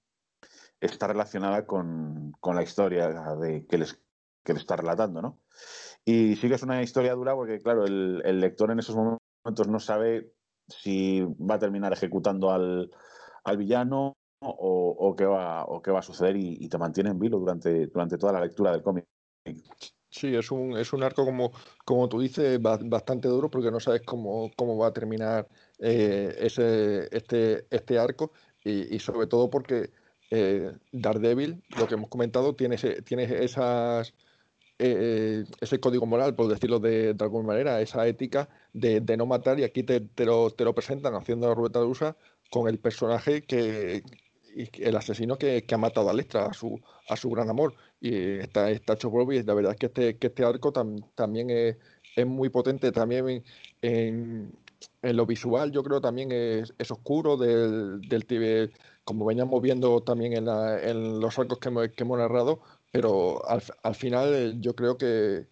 [0.81, 4.01] está relacionada con, con la historia de, que, les,
[4.43, 5.41] que le está relatando, ¿no?
[6.03, 9.69] Y sí que es una historia dura porque, claro, el, el lector en esos momentos
[9.69, 10.33] no sabe
[10.69, 12.91] si va a terminar ejecutando al,
[13.45, 17.11] al villano o, o, qué va, o qué va a suceder y, y, te mantiene
[17.11, 19.05] en vilo durante, durante toda la lectura del cómic.
[20.15, 21.53] Sí, es un, es un arco como,
[21.85, 25.49] como tú dices, bastante duro porque no sabes cómo, cómo va a terminar
[25.81, 29.91] eh, ese, este, este arco y, sobre todo porque
[30.31, 34.15] eh, Daredevil, lo que hemos comentado, tiene, tiene esas,
[34.79, 39.65] eh, ese código moral, por decirlo de, alguna manera, esa ética de, no matar, y
[39.65, 42.17] aquí te, te, lo, te lo presentan haciendo la ruleta rusa
[42.51, 44.05] con el personaje que,
[44.55, 47.75] el asesino que, ha matado a Lestra, a su, a su gran amor.
[48.01, 51.77] Y está, está hecho y la verdad es que este, que este arco también es,
[52.17, 53.45] es, muy potente, también
[53.83, 54.53] en,
[55.03, 58.71] en, lo visual yo creo también es, es oscuro del, del
[59.05, 63.63] como veníamos viendo también en, en los arcos que hemos, que hemos narrado, pero al,
[63.83, 65.47] al, final yo creo que,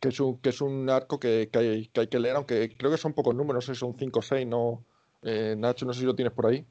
[0.00, 2.90] que, es un, que es un arco que, que, hay, que que leer, aunque creo
[2.90, 4.84] que son pocos números, no sé son 5 o 6, no,
[5.22, 6.64] eh, Nacho, no sé si lo tienes por ahí.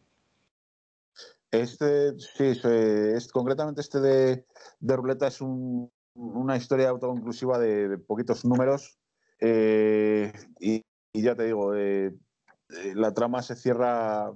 [1.62, 4.46] Este, sí, es, concretamente este de,
[4.80, 8.98] de Ruleta es una historia autoconclusiva de, poquitos números.
[9.40, 10.82] Eh, y,
[11.14, 14.34] ya te digo, eh, eh, la trama se cierra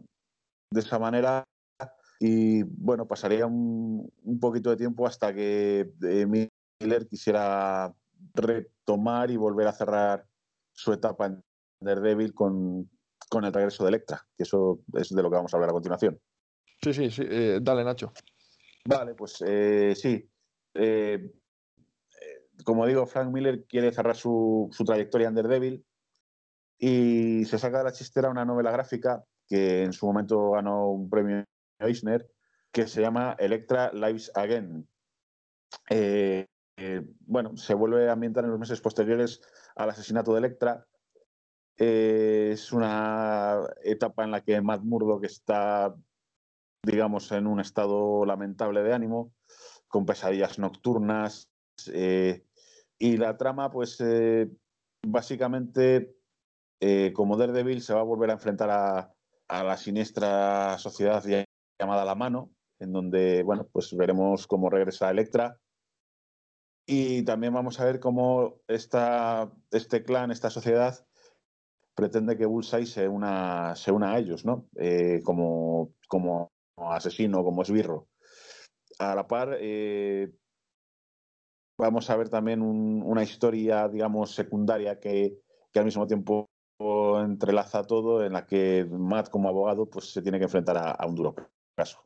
[0.72, 1.44] de esa manera
[2.20, 7.94] y bueno, pasaría un, poquito de tiempo hasta que Miller quisiera
[8.34, 10.26] retomar y volver a cerrar
[10.74, 11.42] su etapa en
[11.82, 12.90] Daredevil con,
[13.30, 15.74] con el regreso de Electra, que eso es de lo que vamos a hablar a
[15.74, 16.20] continuación.
[16.82, 17.24] Sí, sí, sí.
[17.26, 18.14] Eh, dale, Nacho.
[18.86, 20.30] Vale, pues eh, sí.
[20.74, 21.32] Eh,
[22.64, 25.86] como digo, Frank Miller quiere cerrar su, trayectoria en Daredevil
[26.78, 31.10] y se saca de la chistera una novela gráfica que en su momento ganó un
[31.10, 31.44] premio
[31.80, 32.30] Eisner
[32.72, 34.88] que se llama Electra Lives Again.
[37.22, 39.42] bueno, se vuelve a ambientar en los meses posteriores
[39.76, 40.86] al asesinato de Electra.
[41.76, 45.96] es una etapa en la que Matt Murdock está
[46.84, 49.34] digamos, en un estado lamentable de ánimo,
[49.88, 51.50] con pesadillas nocturnas.
[51.92, 52.46] Eh,
[52.98, 54.50] y la trama, pues, eh,
[55.06, 56.16] básicamente,
[56.82, 59.14] eh, como Daredevil, se va a volver a enfrentar a,
[59.52, 61.24] la siniestra sociedad
[61.80, 65.58] llamada La Mano, en donde, bueno, pues veremos cómo regresa Electra.
[66.86, 71.04] Y también vamos a ver cómo esta, este clan, esta sociedad,
[71.96, 74.68] pretende que Bullseye se una, se una a ellos, ¿no?
[75.24, 76.52] como, como
[76.92, 78.08] asesino, como esbirro.
[79.00, 80.32] A la par, eh,
[81.78, 85.40] vamos a ver también una historia, digamos, secundaria que,
[85.76, 86.50] al mismo tiempo
[87.22, 91.16] entrelaza todo, en la que Matt, como abogado, pues se tiene que enfrentar a, un
[91.16, 91.36] duro
[91.76, 92.06] caso.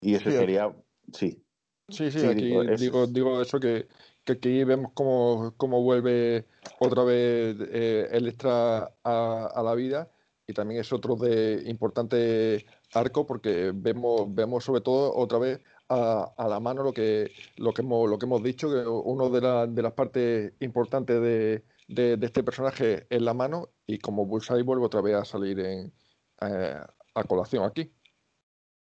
[0.00, 0.74] Y eso sería,
[1.12, 1.44] sí.
[1.90, 3.88] Sí, sí, aquí digo, digo, eso que,
[4.24, 6.46] que, aquí vemos cómo, cómo vuelve
[6.78, 10.08] otra vez eh, el extra a, la vida
[10.46, 16.46] y también es otro de importante arco porque vemos, vemos sobre todo otra vez a,
[16.48, 21.20] la mano lo que, lo, que hemos, dicho, que una de, de las partes importantes
[21.20, 25.92] de, este personaje es la mano y como Bullseye vuelve otra vez a salir en,
[26.40, 26.80] eh,
[27.14, 27.92] a colación aquí.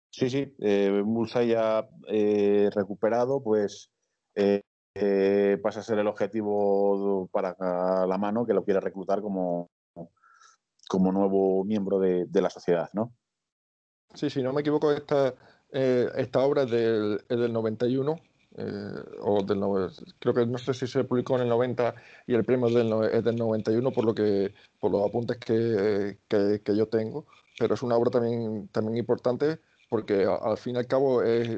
[0.10, 3.92] Sí, sí, eh, Bullseye ya eh, recuperado, pues
[4.34, 4.62] eh,
[5.62, 7.54] pasa a ser el objetivo para
[8.08, 9.70] la mano que lo quiere reclutar como,
[10.88, 13.14] como nuevo miembro de, de la sociedad, ¿no?
[14.16, 15.34] Sí, si no me equivoco, esta,
[15.72, 18.16] eh, esta obra es del, del 91.
[18.58, 19.60] Eh, o del
[20.18, 21.94] creo que no sé si se publicó en el 90
[22.26, 26.20] y el premio es del, es del 91 por lo que por los apuntes que,
[26.30, 27.26] que, yo tengo
[27.60, 31.50] pero es una obra también también importante porque al fin y al cabo es,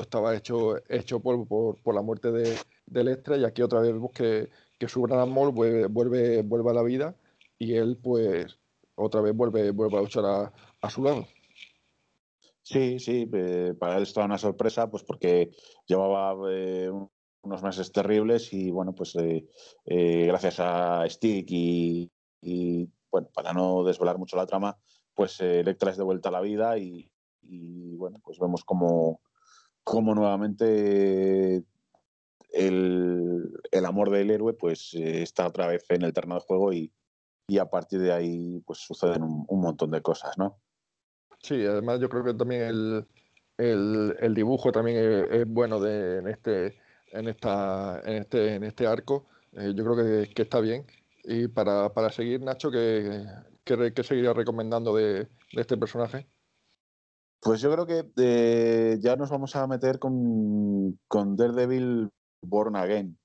[0.00, 4.10] estaba hecho hecho polvo por, por la muerte de, de y aquí otra vez vemos
[4.10, 7.14] que, que su gran amor vuelve, vuelve, vuelve a la vida
[7.60, 8.58] y él pues
[8.96, 10.24] otra vez vuelve, vuelve a luchar
[10.80, 11.28] a su lado.
[12.62, 15.50] Sí, sí, eh, para él estaba una sorpresa, pues porque
[15.86, 16.90] llevaba eh,
[17.42, 22.10] unos meses terribles y bueno, pues eh, gracias a Stick y,
[23.10, 24.78] bueno, para no desvelar mucho la trama,
[25.14, 27.10] pues Electra es de vuelta a la vida y,
[27.96, 29.20] bueno, pues vemos como,
[29.82, 31.64] como nuevamente
[32.52, 36.92] el, el, amor del héroe pues está otra vez en el terreno de juego y,
[37.48, 40.60] y a partir de ahí pues suceden un montón de cosas, ¿no?
[41.42, 43.06] Sí, además yo creo que también el,
[43.58, 46.76] el, el dibujo también es, bueno de, en este
[47.12, 49.26] en esta en este en este arco.
[49.52, 50.86] Eh, yo creo que, que, está bien.
[51.24, 53.24] Y para, para seguir, Nacho, ¿qué,
[53.64, 56.26] qué, seguiría recomendando de, de, este personaje?
[57.40, 62.08] Pues yo creo que eh, ya nos vamos a meter con, con Daredevil
[62.40, 63.18] Born Again.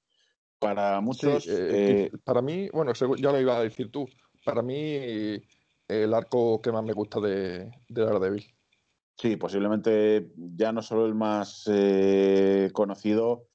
[0.60, 1.48] Para muchos.
[1.48, 4.08] Eh, para mí, bueno, ya lo iba a decir tú.
[4.44, 5.40] Para mí
[5.88, 8.46] el arco que más me gusta de, de Daredevil.
[9.18, 13.48] Sí, posiblemente ya no solo el más eh, conocido,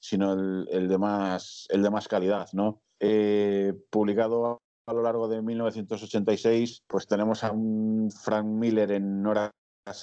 [0.00, 2.82] sino el, de más, el de más calidad, ¿no?
[3.00, 9.50] Eh, publicado a lo largo de 1986, pues tenemos a un Frank Miller en hora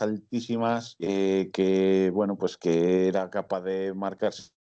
[0.02, 4.34] altísimas, eh, que bueno, pues que era capaz de marcar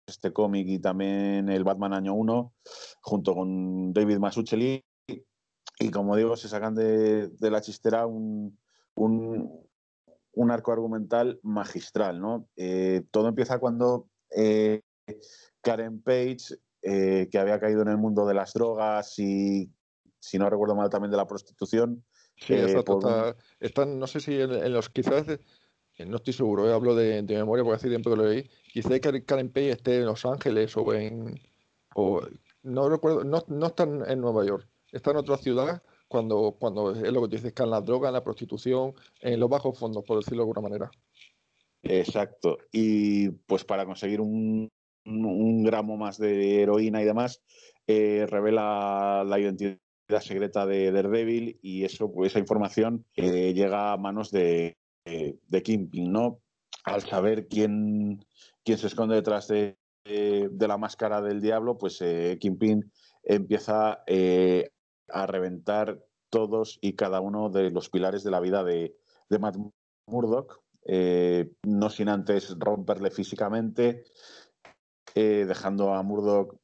[0.08, 2.54] este cómic y también el Batman año 1,
[3.02, 4.82] junto con David Masuchelli.
[5.80, 8.58] Y como digo, se sacan de, la chistera un,
[8.96, 12.48] un, arco argumental magistral, ¿no?
[12.56, 14.82] Eh, todo empieza cuando eh,
[15.62, 19.70] Karen Page, que había caído en el mundo de las drogas y,
[20.20, 22.04] si no recuerdo mal, también de la prostitución,
[22.40, 23.36] Sí, exacto.
[23.60, 25.26] Está, no sé si en, los quizás,
[26.06, 28.50] no estoy seguro, eh, hablo de, memoria porque hace tiempo que lo leí.
[28.72, 31.40] Quizás Karen Page esté en Los Ángeles o en.
[31.96, 32.22] O,
[32.62, 37.12] no recuerdo, no, no está en Nueva York, está en otra ciudad cuando, cuando es
[37.12, 40.04] lo que tú dices, que en la droga, en la prostitución, en los bajos fondos,
[40.06, 40.92] por decirlo de alguna manera.
[41.84, 42.58] Exacto.
[42.72, 44.70] Y pues para conseguir un,
[45.06, 47.42] gramo más de heroína y demás,
[47.88, 49.78] eh, revela la identidad
[50.20, 56.12] secreta de Daredevil y eso, pues esa información eh, llega a manos de, de, Kingpin,
[56.12, 56.40] ¿no?
[56.84, 58.26] Al saber quién,
[58.64, 62.92] quién se esconde detrás de, de la máscara del diablo, pues eh, Kingpin
[63.24, 64.70] empieza eh,
[65.10, 68.98] a reventar todos y cada uno de los pilares de la vida de,
[69.30, 69.58] de Matt
[70.08, 70.62] Murdock,
[71.66, 74.04] no sin antes romperle físicamente,
[75.16, 76.60] dejando a Murdock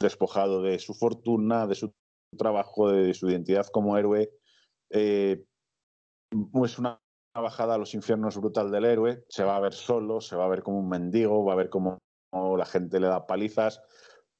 [0.00, 1.92] despojado de su fortuna, de su
[2.36, 4.32] trabajo, de su identidad como héroe,
[4.90, 5.44] eh,
[6.64, 7.00] es una
[7.34, 10.48] bajada a los infiernos brutal del héroe, se va a ver solo, se va a
[10.48, 11.98] ver como un mendigo, va a ver como
[12.32, 13.80] la gente le da palizas,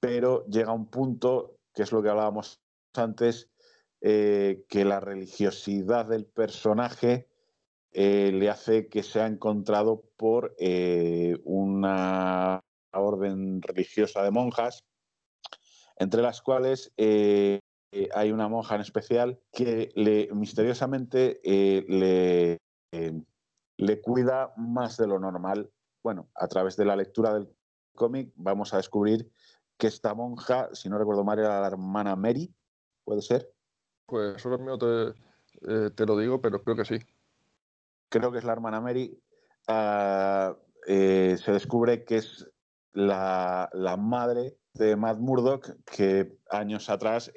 [0.01, 2.61] pero llega un punto, que es lo que hablábamos
[2.99, 3.51] antes,
[4.01, 7.29] eh, que la religiosidad del personaje
[7.93, 10.55] eh, le hace que sea encontrado por
[11.45, 14.85] una orden religiosa de monjas,
[15.97, 16.93] entre las cuales
[17.97, 22.59] eh, hay una monja en especial que le, misteriosamente eh,
[22.91, 23.23] eh,
[23.77, 25.71] le cuida más de lo normal.
[26.03, 27.49] Bueno, a través de la lectura del
[27.95, 29.31] cómic vamos a descubrir
[29.79, 32.53] que esta monja, si no recuerdo mal, era la hermana Mary,
[33.05, 33.53] ¿puede ser?
[34.07, 36.99] Pues ahora mismo te, te lo digo, pero creo que sí.
[38.09, 39.19] Creo que es la hermana Mary.
[39.67, 42.51] Ah, se descubre que es
[42.93, 47.33] la, la, madre de Matt Murdock, que años atrás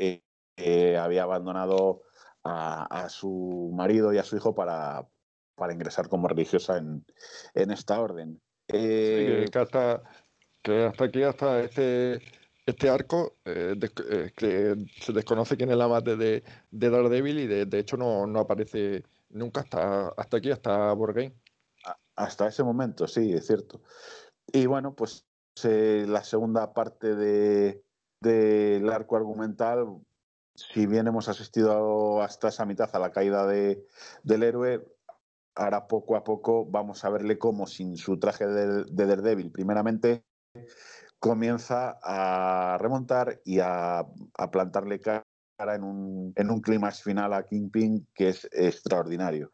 [0.58, 2.04] había abandonado
[2.44, 5.08] a, su marido y a su hijo para,
[5.56, 7.06] para ingresar como religiosa en,
[7.54, 8.42] en esta orden.
[8.68, 10.04] Eh, que, hasta,
[10.62, 12.22] que hasta aquí, hasta este,
[12.68, 17.48] este arco, eh, eh, que se desconoce quién es la madre de, de Daredevil y
[17.48, 21.34] de, de hecho no, no, aparece nunca hasta, hasta aquí, hasta Borgain.
[22.16, 23.82] Hasta ese momento, sí, es cierto.
[24.52, 25.26] Y bueno, pues
[25.64, 27.84] la segunda parte de,
[28.22, 30.00] del arco argumental
[30.58, 33.86] si bien hemos asistido hasta esa mitad a la caída de,
[34.24, 34.88] del héroe,
[35.56, 40.24] ahora poco a poco vamos a verle cómo sin su traje de, de Daredevil, primeramente,
[41.20, 44.06] comienza a remontar y a,
[44.52, 45.24] plantarle cara
[45.76, 49.52] en un, en un clímax final a Kingpin que es extraordinario.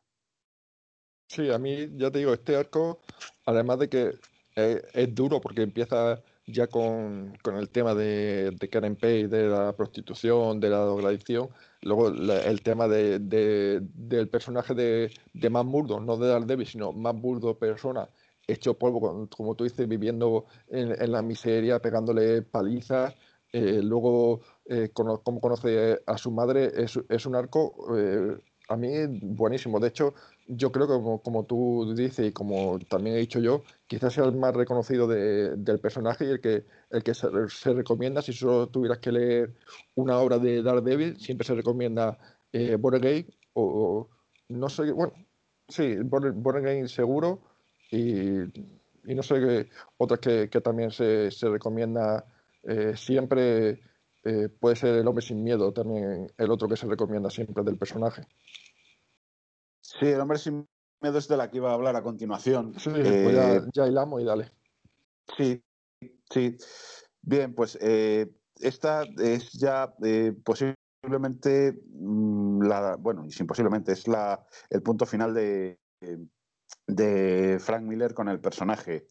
[1.28, 3.00] Sí, a mí ya te digo, este arco,
[3.46, 4.14] además de que
[4.56, 9.74] es duro porque empieza ya con, con el tema de, de, Karen Page, de la
[9.76, 11.50] prostitución, de la drogadicción,
[11.82, 17.16] luego el tema de, del personaje de, de Matt Murdo, no de Daredevil, sino Matt
[17.16, 18.10] Murdo persona,
[18.48, 23.16] hecho polvo, como tú dices, viviendo en, la miseria, pegándole palizas,
[23.52, 28.38] eh, luego eh, como conoce a su madre, es, es un arco eh,
[28.70, 28.90] a mí
[29.22, 29.80] buenísimo.
[29.80, 30.14] De hecho,
[30.48, 34.36] yo creo que como, tú dices y como también he dicho yo, quizás sea el
[34.36, 39.12] más reconocido del personaje y el que, el que se, recomienda, si solo tuvieras que
[39.12, 39.54] leer
[39.96, 42.18] una obra de Daredevil, siempre se recomienda
[42.52, 42.78] eh,
[43.54, 44.10] o,
[44.50, 45.14] no sé, bueno,
[45.68, 47.42] sí, Born, seguro
[47.94, 48.42] y,
[49.06, 52.26] y, no sé otras que, también se, se recomienda
[52.64, 53.82] eh, siempre.
[54.26, 57.78] Eh, puede ser el hombre sin miedo también el otro que se recomienda siempre del
[57.78, 58.26] personaje.
[59.82, 60.66] Sí, el hombre sin
[61.02, 62.74] miedo es de la que iba a hablar a continuación.
[62.80, 64.52] Sí, pues ya, eh, ya, hilamos y dale.
[65.38, 65.62] Sí,
[66.30, 66.58] sí.
[67.22, 74.46] Bien, pues eh, esta es ya eh, posiblemente mm, la, bueno, sin posiblemente, es la,
[74.70, 75.80] el punto final de,
[76.88, 79.08] de Frank Miller con el personaje.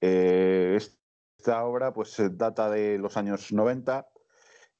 [0.00, 4.08] esta obra pues data de los años 90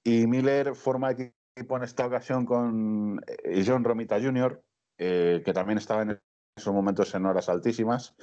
[0.05, 3.20] y Miller forma equipo en esta ocasión con
[3.66, 4.62] John Romita Jr.,
[4.99, 6.20] eh, que también estaba en
[6.57, 8.16] esos momentos en horas altísimas.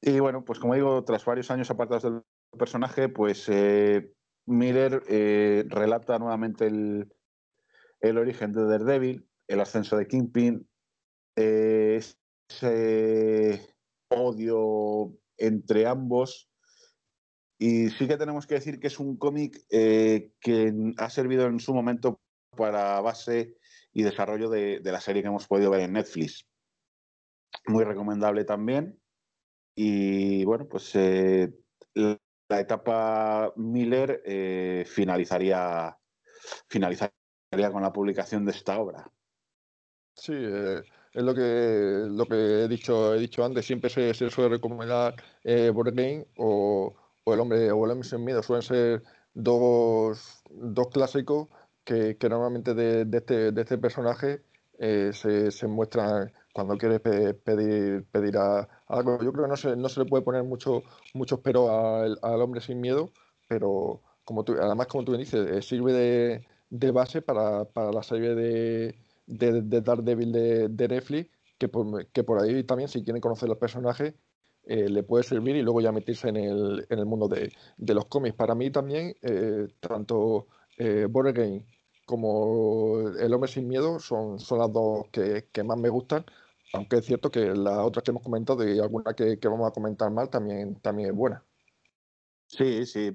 [0.00, 2.22] Y bueno, pues como digo, tras varios años apartados del
[2.58, 4.12] personaje, pues eh,
[4.46, 7.12] Miller eh, relata nuevamente el,
[8.00, 10.68] el, origen de Daredevil, el ascenso de Kingpin.
[12.52, 13.74] Ese
[14.08, 16.50] odio entre ambos.
[17.58, 21.60] Y sí que tenemos que decir que es un cómic eh, que ha servido en
[21.60, 22.20] su momento
[22.56, 23.56] para base
[23.92, 26.46] y desarrollo de, la serie que hemos podido ver en Netflix.
[27.66, 29.00] Muy recomendable también.
[29.76, 31.52] Y bueno, pues eh,
[31.94, 35.96] la etapa Miller eh, finalizaría,
[36.68, 37.12] finalizaría
[37.70, 39.10] con la publicación de esta obra.
[40.14, 40.34] Sí,
[41.14, 43.66] es lo que lo que he dicho he dicho antes.
[43.66, 46.94] Siempre se, suele recomendar eh, Game o,
[47.26, 48.42] El hombre o El hombre sin miedo.
[48.42, 49.02] Suelen ser
[49.34, 51.48] dos, dos clásicos
[51.84, 54.42] que, normalmente de, este, de este personaje
[54.78, 59.18] eh, se, se muestran cuando quieres pedir, pedir algo.
[59.22, 60.82] Yo creo que no se, no se le puede poner mucho,
[61.14, 63.10] mucho pero al, hombre sin miedo,
[63.48, 68.02] pero como tú, además, como tú dices, eh, sirve de, de base para, para, la
[68.02, 68.98] serie de,
[69.32, 73.48] de, de Daredevil de, de Netflix, que por, que por ahí también, si quieren conocer
[73.48, 74.14] los personajes,
[74.64, 77.94] eh, le puede servir y luego ya meterse en el, en el mundo de, de
[77.94, 78.36] los cómics.
[78.36, 80.46] Para mí también, eh, tanto
[80.78, 81.66] eh, Game
[82.04, 86.24] como El hombre sin miedo son, son las dos que, que más me gustan
[86.72, 90.10] aunque es cierto que las otras que hemos comentado y alguna que, vamos a comentar
[90.10, 91.44] mal también, también es buena.
[92.46, 93.10] Sí, sí.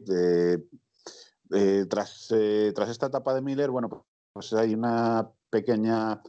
[1.52, 2.28] Eh, tras,
[2.76, 6.22] tras esta etapa de Miller, bueno, pues hay una pequeña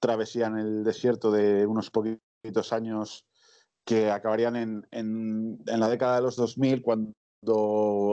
[0.00, 3.26] travesía en el desierto de unos poquitos años
[3.86, 7.14] que acabarían en, en, la década de los 2000 cuando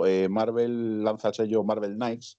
[0.05, 2.37] eh, Marvel lanza el sello Marvel Knights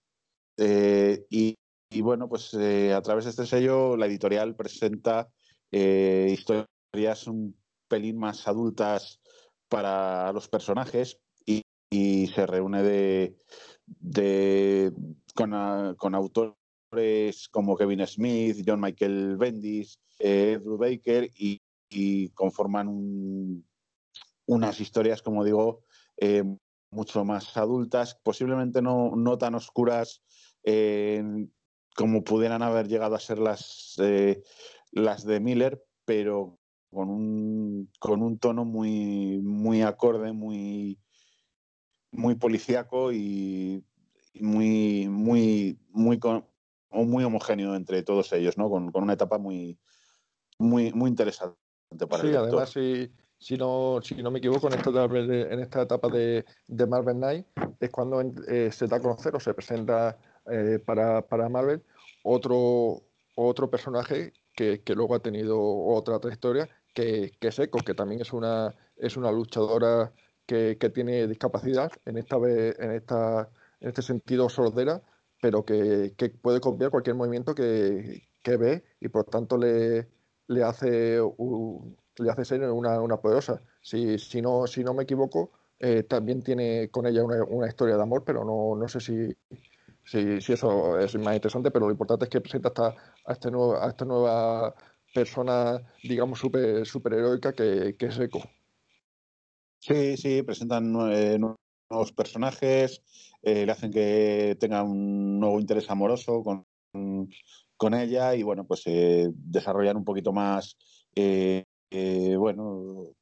[0.58, 1.54] y,
[1.90, 5.28] y, bueno, pues a través de este sello la editorial presenta
[5.72, 7.56] eh, historias un
[7.88, 9.20] pelín más adultas
[9.68, 11.62] para los personajes y,
[12.28, 13.36] se reúne de,
[13.86, 14.92] de
[15.34, 15.52] con,
[16.14, 16.54] autores
[17.50, 21.60] como Kevin Smith, John Michael Bendis, eh, Drew Baker y,
[22.34, 23.62] conforman
[24.46, 25.84] unas historias, como digo,
[26.16, 26.42] eh,
[26.90, 30.22] mucho más adultas, posiblemente no, tan oscuras
[31.94, 33.96] como pudieran haber llegado a ser las,
[34.92, 36.58] las de Miller, pero
[36.92, 40.98] con un, con tono muy, acorde, muy,
[42.10, 43.82] muy policíaco y
[44.34, 46.18] muy, muy, muy,
[46.92, 48.70] muy homogéneo entre todos ellos, ¿no?
[48.70, 49.78] Con, una etapa muy,
[50.58, 51.56] muy, muy interesante
[52.08, 55.60] para sí, además, si, si, no, si no me equivoco, en esta etapa de, en
[55.60, 57.46] esta etapa de, de Marvel Knight
[57.80, 60.18] es cuando eh, se da a conocer o se presenta
[60.50, 61.82] eh, para, para Marvel
[62.22, 63.02] otro,
[63.34, 68.32] otro personaje que, luego ha tenido otra trayectoria, que, que es Echo, que también es
[68.32, 70.12] una, es una luchadora
[70.46, 73.48] que, tiene discapacidad, en esta, en esta
[73.82, 75.02] en este sentido sordera,
[75.42, 80.06] pero que, puede copiar cualquier movimiento que, ve y por tanto le,
[80.62, 83.60] hace, le hace ser una, poderosa.
[83.80, 88.02] Si, si, no, si no me equivoco, eh, también tiene con ella una, historia de
[88.02, 89.36] amor, pero no, no sé si,
[90.04, 92.94] sí, eso es más interesante, pero lo importante es que presenta esta,
[93.26, 93.48] a, este
[93.88, 94.76] esta nueva
[95.12, 98.38] persona, digamos, super, superheroica que, que es Echo.
[99.80, 101.36] Sí, sí, presentan eh,
[101.92, 103.02] nuevos personajes,
[103.42, 106.66] eh, le hacen que tenga un nuevo interés amoroso con,
[107.76, 110.76] con ella y, bueno, pues eh, desarrollan un poquito más,
[112.38, 113.14] bueno,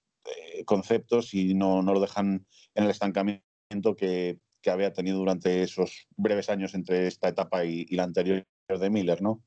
[0.65, 6.07] conceptos y no, no lo dejan en el estancamiento que, que había tenido durante esos
[6.17, 9.43] breves años entre esta etapa y, la anterior de Miller, ¿no?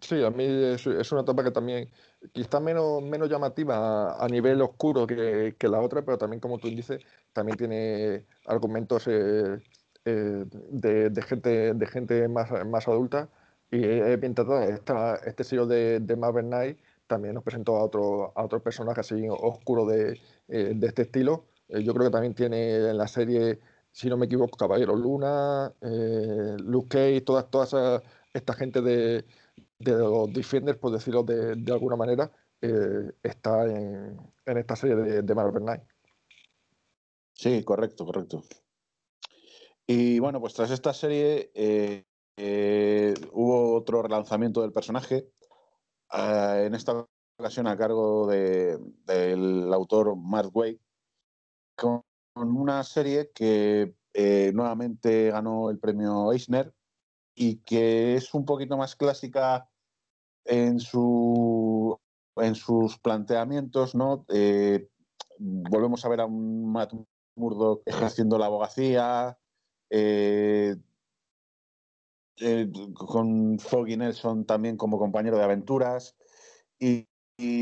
[0.00, 1.90] Sí, a mí es, una etapa que también,
[2.32, 7.00] quizá menos, menos llamativa a, nivel oscuro que, la otra, pero también, como tú dices,
[7.32, 9.58] también tiene argumentos eh,
[10.04, 13.28] eh, de, gente, de gente más, más adulta.
[13.70, 14.62] Y es bien tratado.
[15.26, 16.78] este sello de, de Marvel Knight
[17.08, 21.46] también nos presentó a otro, a otro personaje así oscuro de, eh, de este estilo,
[21.68, 23.58] eh, yo creo que también tiene en la serie,
[23.90, 29.24] si no me equivoco, Caballero Luna, eh, Luke Cage, toda, toda esta gente de,
[29.78, 32.30] los Defenders, por decirlo de, alguna manera,
[32.60, 35.82] eh, está en, esta serie de, Marvel Knight.
[37.32, 38.42] Sí, correcto, correcto.
[39.86, 41.50] Y bueno, pues tras esta serie
[43.32, 45.30] hubo otro relanzamiento del personaje,
[46.12, 47.06] en esta
[47.38, 50.78] ocasión a cargo del autor Mark Waid,
[51.76, 52.02] con
[52.34, 56.74] una serie que eh, nuevamente ganó el premio Eisner
[57.38, 59.70] y que es un poquito más clásica
[60.44, 61.96] en, su,
[62.36, 64.26] en sus planteamientos, ¿no?
[64.28, 64.88] Eh,
[65.38, 66.92] volvemos a ver a un Matt
[67.36, 69.38] Murdock ejerciendo la abogacía,
[69.88, 70.76] eh,
[72.94, 76.16] con Foggy Nelson también como compañero de aventuras
[76.78, 77.06] y,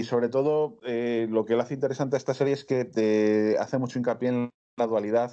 [0.05, 3.77] sobre todo eh, lo que le hace interesante a esta serie es que te hace
[3.77, 5.33] mucho hincapié en la dualidad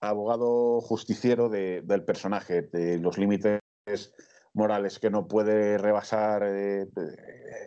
[0.00, 3.60] abogado justiciero del personaje, de los límites
[4.56, 6.88] morales que no puede rebasar eh,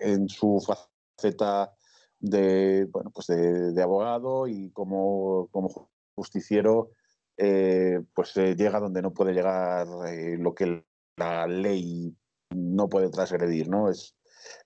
[0.01, 1.73] en su faceta
[2.19, 6.91] de, bueno, pues de, abogado y como, como justiciero
[7.37, 10.83] eh, pues eh, llega donde no puede llegar lo que
[11.15, 12.13] la ley
[12.49, 13.89] no puede transgredir, ¿no?
[13.89, 14.17] Es,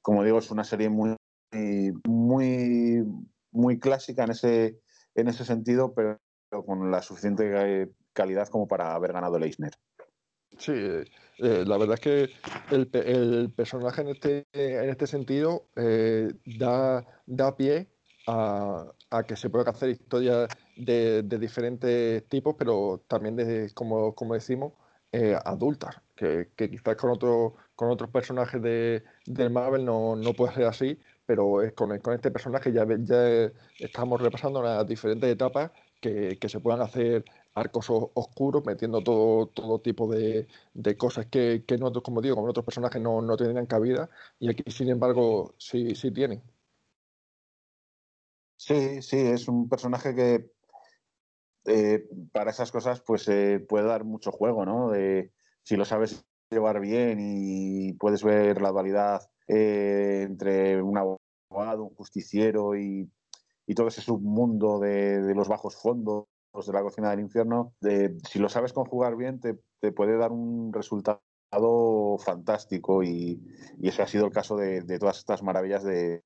[0.01, 1.16] como digo, es una serie muy,
[2.08, 3.04] muy,
[3.51, 4.80] muy clásica en ese,
[5.14, 6.20] en ese sentido, pero
[6.66, 9.74] con la suficiente calidad como para haber ganado el.
[10.64, 11.03] Sí, eh,
[11.68, 12.30] la verdad es que
[12.72, 17.89] el, personaje en este, en este sentido eh, da, da pie
[18.28, 18.93] a,
[19.28, 20.47] que se pueda hacer historias
[20.78, 24.72] de, diferentes tipos, pero también, de, como, como decimos,
[25.11, 30.53] eh, adultas, que, quizás con, otro, con otros personajes de, del Marvel no, no puede
[30.53, 35.72] ser así, pero es con, con este personaje ya, ya estamos repasando las diferentes etapas
[35.99, 40.47] que, que se puedan hacer arcos oscuros, metiendo todo, todo tipo de,
[40.97, 44.70] cosas que, que nosotros, como digo, como otros personajes no, no tenían cabida, y aquí,
[44.72, 46.41] sin embargo, sí, sí tienen.
[48.58, 50.51] Sí, sí, es un personaje que
[51.66, 54.89] eh, para esas cosas pues eh, puede dar mucho juego, ¿no?
[54.91, 55.32] De,
[55.64, 61.95] si lo sabes llevar bien y puedes ver la dualidad eh, entre un abogado, un
[61.95, 63.10] justiciero y,
[63.66, 66.26] y todo ese submundo de, de los bajos fondos
[66.62, 67.74] de la cocina del infierno,
[68.30, 69.56] si lo sabes conjugar bien, te,
[69.91, 71.22] puede dar un resultado
[72.20, 73.41] fantástico y,
[73.82, 76.24] ese ha sido el caso de, todas estas maravillas de,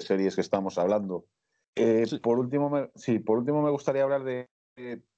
[0.00, 1.26] series que estamos hablando.
[1.76, 4.48] Eh, por, último, me, sí, por último, me gustaría hablar de,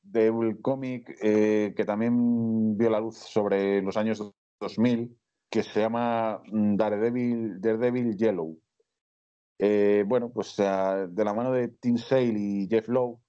[0.03, 4.23] de un cómic eh, que también vio la luz sobre los años
[4.61, 5.17] 2000,
[5.51, 8.59] que se llama mm, Daredevil, Daredevil Yellow.
[9.59, 13.21] Eh, bueno, pues de la mano de Tim Sale y Jeff Lowe,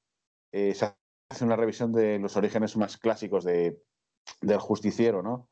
[0.52, 0.86] se
[1.32, 3.82] hace una revisión de los orígenes más clásicos de,
[4.42, 5.48] del justiciero, ¿no?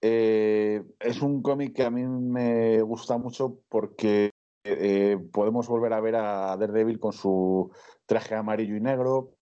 [0.00, 4.30] Eh, es un cómic que a mí me gusta mucho porque
[4.64, 7.70] eh, podemos volver a ver a Daredevil con su
[8.06, 9.36] traje amarillo y negro,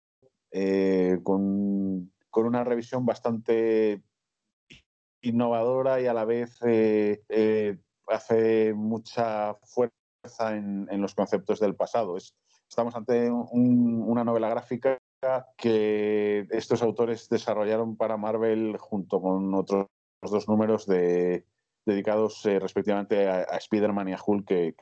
[0.50, 4.02] eh, con, una revisión bastante
[5.22, 6.58] innovadora y a la vez
[8.08, 9.94] hace mucha fuerza
[10.54, 12.16] en, los conceptos del pasado.
[12.18, 14.98] estamos ante una novela gráfica
[15.56, 19.88] que estos autores desarrollaron para Marvel junto con otros
[20.22, 21.44] dos números de,
[21.84, 24.74] dedicados eh, respectivamente a, Spider-Man y a Hulk, que,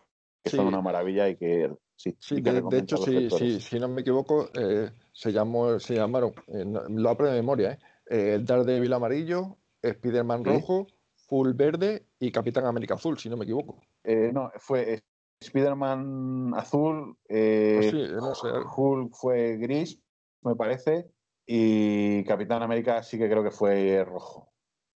[0.45, 2.16] son una maravilla y que sí.
[2.40, 7.34] de, hecho, si no me equivoco, eh, se, llamó, se llamaron, eh, lo hablo de
[7.34, 7.78] memoria,
[8.09, 10.86] eh, Daredevil amarillo, Spider-Man rojo,
[11.28, 13.80] Full verde y Capitán América azul, si no me equivoco.
[14.05, 15.03] no, fue
[15.40, 19.99] Spider-Man azul, ah, Hulk fue gris,
[20.43, 21.11] me parece,
[21.47, 24.53] y Capitán América sí que creo que fue rojo.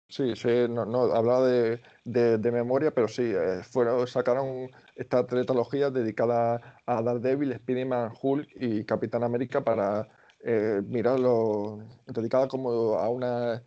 [0.09, 5.89] Sí, sí, no, no hablaba de, de, memoria, pero sí, eh, fueron, sacaron esta trilogía
[5.89, 10.07] dedicada a Daredevil, Spider-Man, Hulk y Capitán América para
[10.43, 13.63] eh, mirarlo, dedicada como a una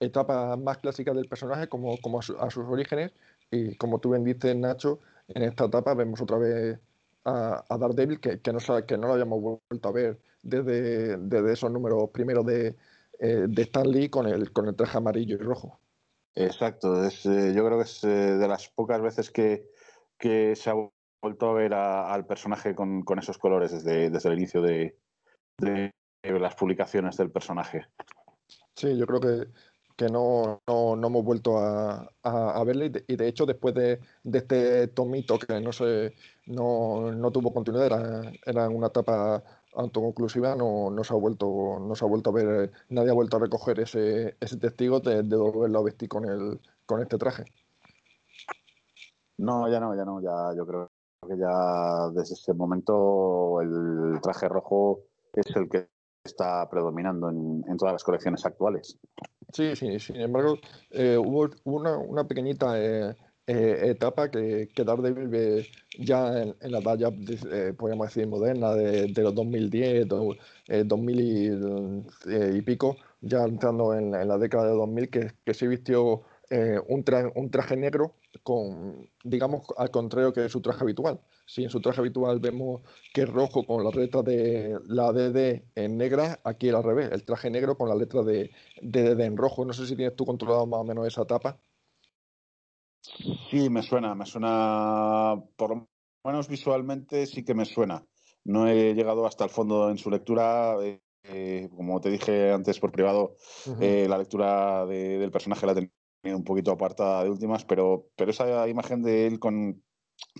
[0.00, 3.12] etapa más clásica del personaje, como, como a, sus orígenes,
[3.52, 4.98] y como tú bien dices, Nacho,
[5.28, 6.80] en esta etapa vemos otra vez
[7.24, 11.70] a, a Daredevil que, que, no, que no lo habíamos vuelto a ver desde, esos
[11.70, 12.76] números primeros de,
[13.18, 15.80] eh, de Stan Lee con el, con el traje amarillo y rojo.
[16.34, 19.70] Exacto, es, eh, yo creo que es eh, de las pocas veces que,
[20.18, 20.74] que se ha
[21.22, 24.98] vuelto a ver al personaje con, con, esos colores desde, desde el inicio de,
[25.58, 25.92] de,
[26.22, 27.86] las publicaciones del personaje.
[28.74, 29.48] Sí, yo creo que,
[29.96, 34.38] que no, no, no, hemos vuelto a, a, verle y de, hecho después de, de,
[34.38, 36.14] este tomito que no, se,
[36.46, 39.42] no, no tuvo continuidad, era, era una etapa
[39.74, 43.36] autoconclusiva no, no, se ha vuelto no se ha vuelto a ver nadie ha vuelto
[43.36, 47.44] a recoger ese, ese testigo de, de volverlo a vestir con el con este traje.
[49.38, 50.90] No ya no ya no ya yo creo
[51.26, 55.00] que ya desde ese momento el traje rojo
[55.32, 55.88] es el que
[56.22, 58.98] está predominando en, en todas las colecciones actuales.
[59.52, 60.56] Sí sí sin embargo
[60.90, 63.16] eh, hubo una, una pequeñita eh,
[63.46, 65.66] eh, etapa que, que Daredevil
[65.98, 67.08] ya en, la ya,
[67.52, 74.38] eh, podríamos decir, moderna de, los 2010, 2000 eh, y, pico, ya entrando en, la
[74.38, 76.22] década de 2000, que, que se vistió
[76.88, 81.20] un, un traje negro con, digamos, al contrario que su traje habitual.
[81.46, 82.82] Si en su traje habitual vemos
[83.12, 87.24] que es rojo con la letra de la DD en negra, aquí al revés, el
[87.24, 88.50] traje negro con la letra de
[88.82, 89.64] DD en rojo.
[89.64, 91.58] No sé si tienes tú controlado más o menos esa etapa.
[93.50, 95.88] Sí, me suena, me suena por lo
[96.24, 98.04] menos visualmente sí que me suena.
[98.44, 100.76] No he llegado hasta el fondo en su lectura.
[101.26, 103.36] Eh, como te dije antes por privado,
[103.80, 105.74] eh, la lectura del personaje la he
[106.22, 109.82] tenido un poquito apartada de últimas, pero, pero esa imagen de él con,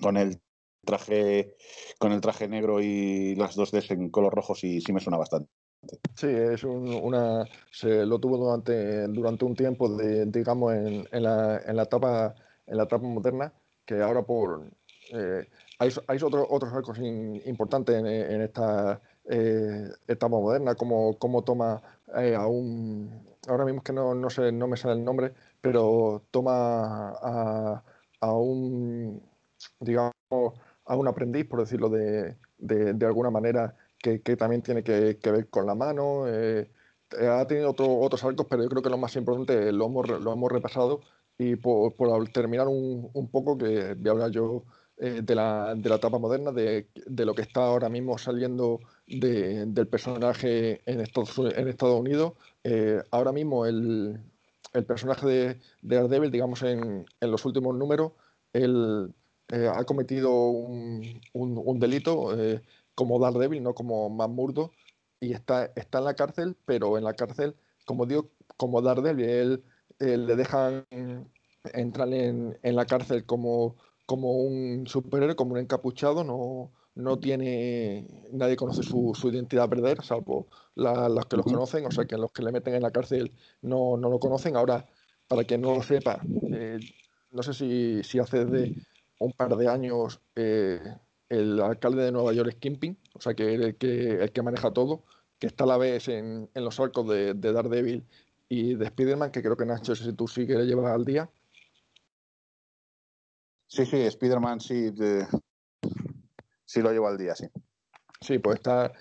[0.03, 0.41] con el
[0.85, 1.57] traje
[1.99, 5.17] con el traje negro y las dos Ds en color rojo sí, sí me suena
[5.17, 5.51] bastante.
[6.15, 7.45] Sí, es una.
[7.71, 12.35] Se lo tuvo durante, durante un tiempo, de, digamos, en, en, la, en, la etapa,
[12.67, 13.53] en la etapa moderna,
[13.85, 14.65] que ahora por.
[15.13, 15.47] Eh,
[15.79, 21.83] hay, hay otros otros arcos importantes en, esta eh, etapa moderna, como, como toma
[22.17, 23.27] eh, a un.
[23.49, 27.85] Ahora mismo que no, no, sé, no me sale el nombre, pero toma a,
[28.21, 29.23] a un.
[29.81, 30.13] digamos,
[30.87, 33.75] a un aprendiz, por decirlo de, de, de alguna manera
[34.23, 36.29] que, también tiene que, ver con la mano.
[36.29, 36.71] Eh,
[37.21, 40.53] ha tenido otros arcos, pero yo creo que lo más importante lo hemos, lo hemos
[40.53, 41.01] repasado.
[41.39, 41.93] Y por,
[42.33, 44.65] terminar un, un, poco, que voy a hablar yo
[44.99, 48.81] eh, de, la, de, la, etapa moderna, de, de, lo que está ahora mismo saliendo
[49.07, 52.35] del personaje en Estados, en Estados Unidos.
[52.63, 54.21] Eh, ahora mismo el,
[54.73, 58.13] el, personaje de, de Daredevil, digamos en, en los últimos números,
[58.53, 59.13] él
[59.49, 62.31] ha cometido un, un, un delito
[62.95, 64.71] como Daredevil, no como Mamurdo,
[65.21, 67.55] y está, está en la cárcel, pero en la cárcel,
[67.85, 69.63] como digo, como Daredevil,
[69.99, 70.87] él, le dejan
[71.73, 78.07] entrar en, en, la cárcel como, como un superhéroe, como un encapuchado, no, no tiene,
[78.33, 82.31] nadie conoce su, su identidad verdadera, salvo los que los conocen, o sea que los
[82.31, 84.57] que le meten en la cárcel no, no lo conocen.
[84.57, 84.87] Ahora,
[85.29, 86.21] para quien no lo sepa,
[86.53, 86.79] eh,
[87.33, 88.77] no sé si, si hace de
[89.19, 90.81] un par de años eh,
[91.35, 94.73] el alcalde de Nueva York es Kimping, o sea que el que, el que maneja
[94.73, 95.05] todo,
[95.39, 98.07] que está a la vez en, en los arcos de, de, Daredevil
[98.49, 101.31] y de Spider-Man, que creo que Nacho, si tú sí que le llevas al día.
[103.67, 105.27] Sí, sí, Spider-Man sí, de...
[106.65, 107.47] sí lo llevo al día, sí.
[108.21, 108.93] Sí, pues está,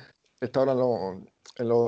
[0.41, 1.11] está ahora en, lo,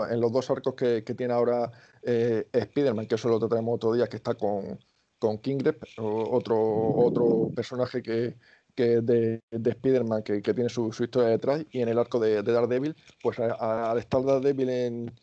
[0.06, 1.72] en, en los dos arcos que, que tiene ahora
[2.04, 4.80] eh, Spider-Man, que eso lo trataremos otro día, que está con,
[5.18, 8.36] con Kingrep, otro, otro personaje que,
[8.76, 12.20] que de, de Spider-Man que, que, tiene su, su, historia detrás y en el arco
[12.20, 15.14] de, de Daredevil, pues al estar Daredevil en,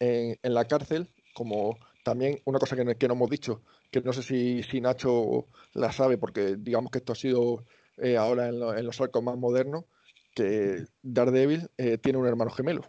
[0.00, 4.12] en, en, la cárcel, como también una cosa que, que, no hemos dicho, que no
[4.12, 7.64] sé si, si Nacho la sabe, porque digamos que esto ha sido
[7.98, 9.84] eh, ahora en, lo, en, los arcos más modernos,
[10.34, 12.82] que Daredevil eh, tiene un hermano gemelo.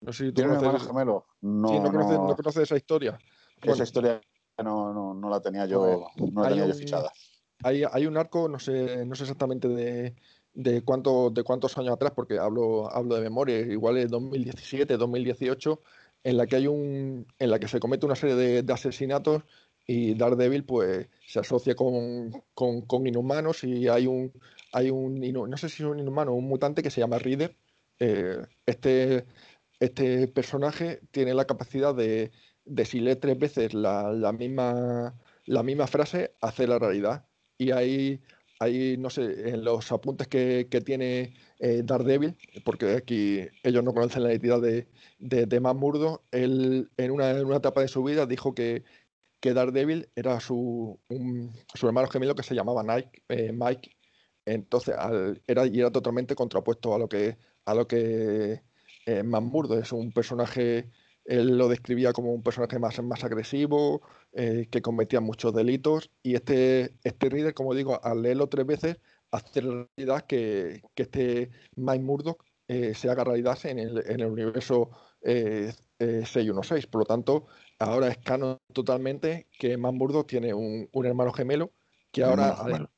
[0.00, 1.26] No sé si tú ¿Tiene conoces, un hermano gemelo?
[1.40, 2.28] No, sí, no, conoces, no.
[2.28, 3.18] no conoces esa historia.
[3.60, 4.20] Bueno, esa historia
[4.62, 7.12] no, no, no, la tenía yo, no la tenía yo fichada
[7.62, 10.14] hay, un arco, no sé, no sé exactamente de,
[10.54, 15.80] de, de cuántos años atrás, porque hablo, hablo de memoria, igual es 2017, 2018,
[16.24, 19.42] en la que hay un, en la que se comete una serie de, asesinatos
[19.86, 24.32] y Daredevil pues se asocia con, con, inhumanos y hay un,
[24.72, 27.56] hay un, no sé si es un inhumano un mutante que se llama Reader.
[28.00, 29.24] Eh, este,
[29.80, 32.32] este personaje tiene la capacidad de,
[32.64, 35.14] de si lee tres veces la, misma,
[35.46, 37.24] la misma frase, hacer la realidad
[37.58, 38.20] y ahí,
[38.60, 43.92] ahí no sé, en los apuntes que, que tiene eh, Daredevil, porque aquí ellos no
[43.94, 44.88] conocen la identidad de,
[45.18, 45.60] de, de
[46.32, 48.84] él en una, en una etapa de su vida dijo que,
[49.40, 51.00] que Daredevil era su,
[51.74, 53.96] su hermano gemelo que se llamaba Nike, eh, Mike.
[54.44, 54.94] Entonces,
[55.46, 57.36] era, y era totalmente contrapuesto a lo que,
[57.66, 58.62] a lo que
[59.06, 60.90] eh, Murdo es un personaje
[61.28, 64.00] él lo describía como un personaje más, más agresivo,
[64.32, 68.96] eh, que cometía muchos delitos, y este, este Reader, como digo, al leerlo tres veces,
[69.30, 74.26] hace realidad que, que este Mike Murdoch eh, se haga realidad en el, en el
[74.26, 76.86] universo eh, 616.
[76.86, 77.46] Por lo tanto,
[77.78, 81.72] ahora es canon totalmente que Mike Murdoch tiene un, un, hermano gemelo
[82.10, 82.88] que ahora, al,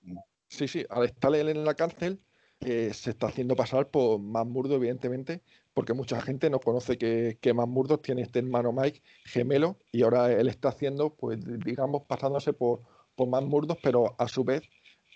[0.49, 2.20] sí, sí, al estar él en la cárcel,
[2.61, 5.43] eh, se está haciendo pasar por Matt Murdoch, evidentemente,
[5.75, 7.68] porque mucha gente no conoce que, que Matt
[8.03, 12.83] tiene este hermano Mike gemelo y ahora él está haciendo, pues digamos, pasándose por,
[13.14, 13.45] por Matt
[13.83, 14.62] pero a su vez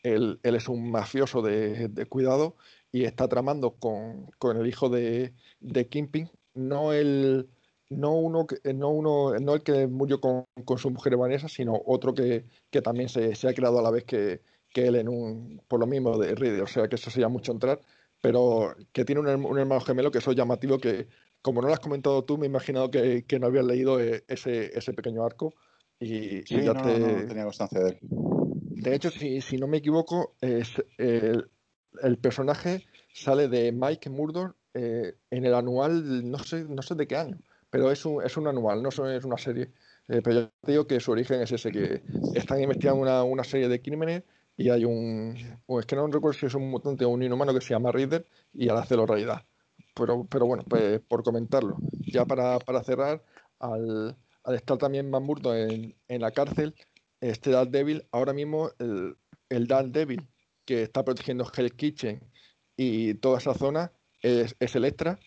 [0.02, 2.56] él, él es un mafioso de, de, cuidado
[2.92, 7.48] y está tramando con, con el hijo de, de no el
[7.90, 12.14] no uno, no uno, no el que murió con, con su mujer Vanessa, sino otro
[12.14, 14.40] que, que también se, se, ha creado a la vez que,
[14.70, 17.52] que él en un, por lo mismo de Reader, o sea que eso sería mucho
[17.52, 17.80] entrar,
[18.24, 21.08] pero que tiene un, un, hermano gemelo que eso es llamativo que,
[21.42, 24.24] como no lo has comentado tú, me he imaginado que, que no habías leído eh,
[24.28, 25.52] ese, ese pequeño arco.
[26.00, 26.98] Y, sí, y ya no, te...
[26.98, 27.98] no, tenía constancia de él.
[28.00, 31.50] De hecho, si, si no me equivoco, es, el,
[32.02, 37.06] el, personaje sale de Mike Murdoch eh, en el anual, no sé, no sé de
[37.06, 39.68] qué año, pero es un, es un anual, no es una serie.
[40.08, 42.00] Eh, pero yo te digo que su origen es ese, que
[42.34, 44.22] están investigando una, una serie de crímenes
[44.56, 47.60] y hay un, es que no recuerdo si es un mutante o un inhumano que
[47.60, 49.44] se llama Reader y al hacerlo realidad.
[49.94, 51.76] Pero, pero bueno, pues por comentarlo.
[52.00, 53.22] Ya para, cerrar,
[53.58, 54.16] al,
[54.54, 56.74] estar también Van en, en la cárcel,
[57.20, 59.16] este Dark Devil, ahora mismo el,
[59.48, 60.28] el Dark Devil
[60.64, 62.20] que está protegiendo Hell Kitchen
[62.76, 63.92] y toda esa zona
[64.22, 65.18] es, es Electra,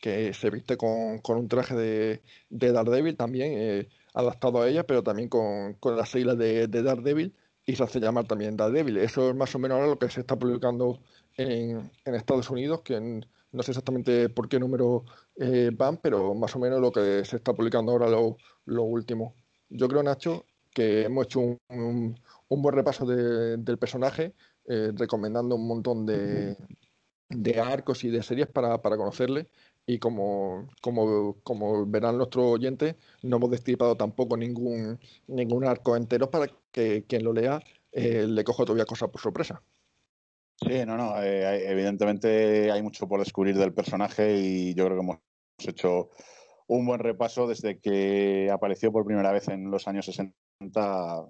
[0.00, 5.02] que se viste con, un traje de, de Daredevil también, eh, adaptado a ella, pero
[5.02, 7.34] también con, las siglas de, de, Daredevil
[7.70, 8.96] y se hace llamar también Daredevil.
[8.98, 11.00] Eso es más o menos ahora lo que se está publicando
[11.36, 15.04] en, en Estados Unidos, que no sé exactamente por qué número
[15.36, 19.36] eh, van, pero más o menos lo que se está publicando ahora lo, lo último.
[19.68, 24.34] Yo creo, Nacho, que hemos hecho un, un, buen repaso del personaje,
[24.66, 26.56] eh, recomendando un montón de,
[27.28, 29.48] de, arcos y de series para, para conocerle
[29.90, 36.30] y como, como, como verán nuestros oyentes, no hemos destripado tampoco ningún, ningún arco entero
[36.30, 37.60] para que quien lo lea
[37.90, 39.60] eh, le coja todavía cosas por sorpresa.
[40.56, 45.02] Sí, no, no, eh, evidentemente hay mucho por descubrir del personaje y yo creo que
[45.02, 45.18] hemos
[45.58, 46.10] hecho
[46.68, 50.32] un buen repaso desde que apareció por primera vez en los años 60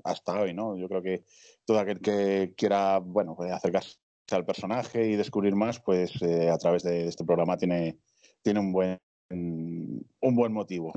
[0.04, 0.76] hasta hoy, ¿no?
[0.76, 1.24] Yo creo que
[1.64, 3.96] todo aquel que quiera, bueno, pues acercarse
[4.30, 7.98] al personaje y descubrir más, pues eh, a través de este programa tiene,
[8.42, 8.98] tiene un buen,
[9.30, 10.92] un buen motivo.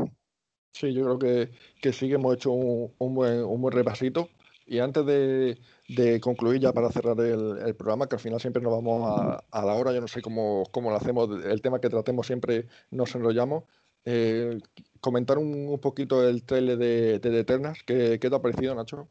[0.74, 4.30] Sí, yo creo que, que sí que hemos hecho un, un, buen, un buen repasito.
[4.66, 8.64] Y antes de, de concluir ya para cerrar el, el, programa, que al final siempre
[8.64, 11.80] nos vamos a, a, la hora, yo no sé cómo, cómo lo hacemos, el tema
[11.80, 13.66] que tratemos siempre nos enrollamos.
[14.06, 14.60] Eh,
[15.00, 18.74] comentar un, un, poquito el trailer de, de The Eternals, ¿qué, ¿qué, te ha parecido,
[18.74, 19.10] Nacho?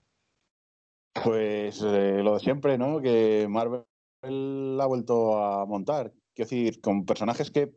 [1.24, 3.00] Pues eh, lo de siempre, ¿no?
[3.00, 3.84] Que Marvel
[4.80, 6.12] ha vuelto a montar.
[6.34, 7.72] Quiero decir, con personajes que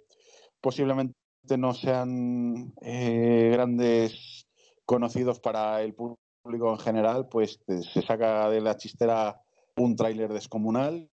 [0.65, 1.13] posiblemente
[1.59, 4.47] no sean eh, grandes
[4.83, 9.39] conocidos para el público en general, pues se saca de la chistera
[9.77, 11.07] un tráiler descomunal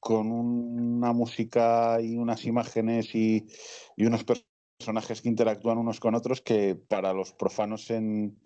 [0.00, 3.46] con una música y unas imágenes y,
[3.94, 8.36] y, unos personajes que interactúan unos con otros que para los profanos en,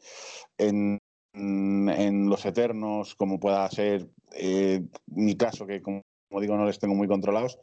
[0.59, 0.99] en,
[1.33, 6.03] en los eternos, como pueda ser eh, mi caso, que como
[6.43, 7.59] digo no les tengo muy controlados,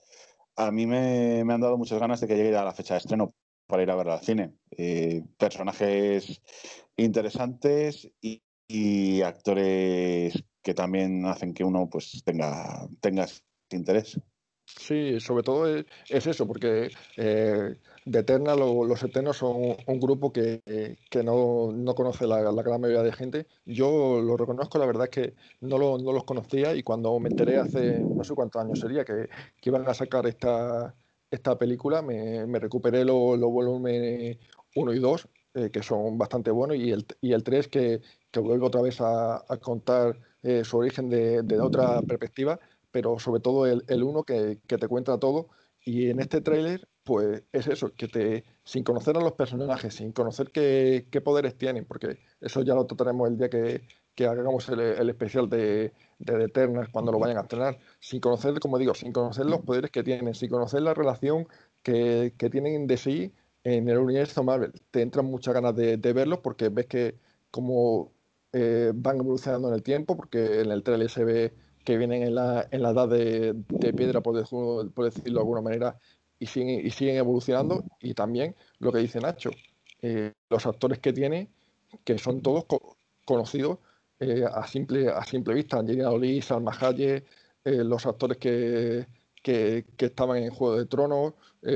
[0.55, 3.33] a mí me, han dado muchas ganas de que llegue a la fecha de estreno
[3.67, 4.53] para ir a verla al cine.
[4.71, 6.41] Eh, personajes
[6.97, 8.41] interesantes y,
[9.21, 13.25] actores que también hacen que uno pues tenga, tenga
[13.71, 14.19] interés.
[14.65, 17.75] Sí, sobre todo es, es eso, porque eh,
[18.09, 20.61] de Eterna lo, los Eternos son un, grupo que,
[21.09, 23.47] que no, no, conoce la, gran mayoría de gente.
[23.65, 27.29] Yo lo reconozco, la verdad es que no, lo, no, los conocía y cuando me
[27.29, 29.29] enteré hace no sé cuántos años sería que,
[29.61, 30.95] que iban a sacar esta,
[31.29, 34.37] esta película, me, me recuperé los lo volúmenes
[34.75, 38.01] 1 y 2, eh, que son bastante buenos, y el, y el 3 que,
[38.31, 42.59] que vuelvo otra vez a, contar eh, su origen de, de otra perspectiva
[42.91, 45.49] pero sobre todo el, el uno que, que, te cuenta todo.
[45.85, 50.11] Y en este tráiler, pues es eso, que te, sin conocer a los personajes, sin
[50.11, 53.81] conocer qué, qué poderes tienen, porque eso ya lo trataremos el día que,
[54.15, 58.19] que hagamos el, el, especial de, de The Eternals cuando lo vayan a estrenar, sin
[58.19, 61.47] conocer, como digo, sin conocer los poderes que tienen, sin conocer la relación
[61.83, 63.33] que, que tienen de sí
[63.63, 64.73] en el universo Marvel.
[64.91, 67.15] Te entran muchas ganas de, de verlos porque ves que
[67.51, 68.11] como
[68.53, 72.35] eh, van evolucionando en el tiempo, porque en el trailer se ve que vienen en
[72.35, 75.99] la, en la edad de, de piedra, por decirlo, por decirlo, de alguna manera,
[76.39, 77.83] y siguen, y siguen evolucionando.
[78.01, 79.51] Y también lo que dice Nacho,
[80.01, 81.49] eh, los actores que tiene,
[82.03, 83.79] que son todos co conocidos
[84.19, 85.77] eh, a, simple, a simple vista.
[85.77, 87.25] Angelina Jolie, Salma Hayek,
[87.63, 89.05] eh, los actores que,
[89.43, 91.33] que, estaban en Juego de Tronos,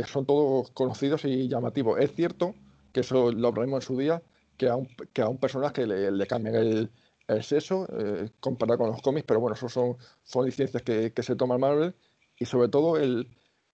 [0.08, 2.00] son todos conocidos y llamativos.
[2.00, 2.56] Es cierto
[2.92, 4.22] que eso lo hablaremos en su día,
[4.58, 6.92] que a un, que a un personaje le, le cambian el,
[7.28, 11.24] es eso, eh, comparado con los cómics, pero bueno, eso son, son licencias que, que
[11.24, 11.96] se toman Marvel
[12.38, 13.28] y sobre todo el,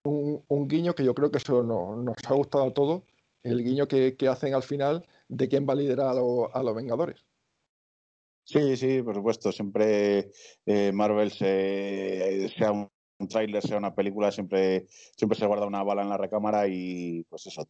[0.04, 3.04] un, un, guiño que yo creo que eso no, nos ha gustado a todos,
[3.44, 6.64] el guiño que, que, hacen al final de quién va a liderar a, lo, a
[6.64, 7.26] los Vengadores.
[8.46, 9.52] Sí, sí, por supuesto.
[9.52, 10.32] Siempre
[10.66, 12.90] eh, Marvel, se, sea un,
[13.20, 17.24] un tráiler, sea una película, siempre, siempre se guarda una bala en la recámara y
[17.30, 17.68] pues eso,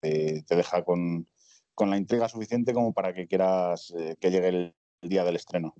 [0.00, 1.26] te, te deja con,
[1.74, 5.36] con la intriga suficiente como para que quieras eh, que llegue el, el día del
[5.36, 5.74] estreno.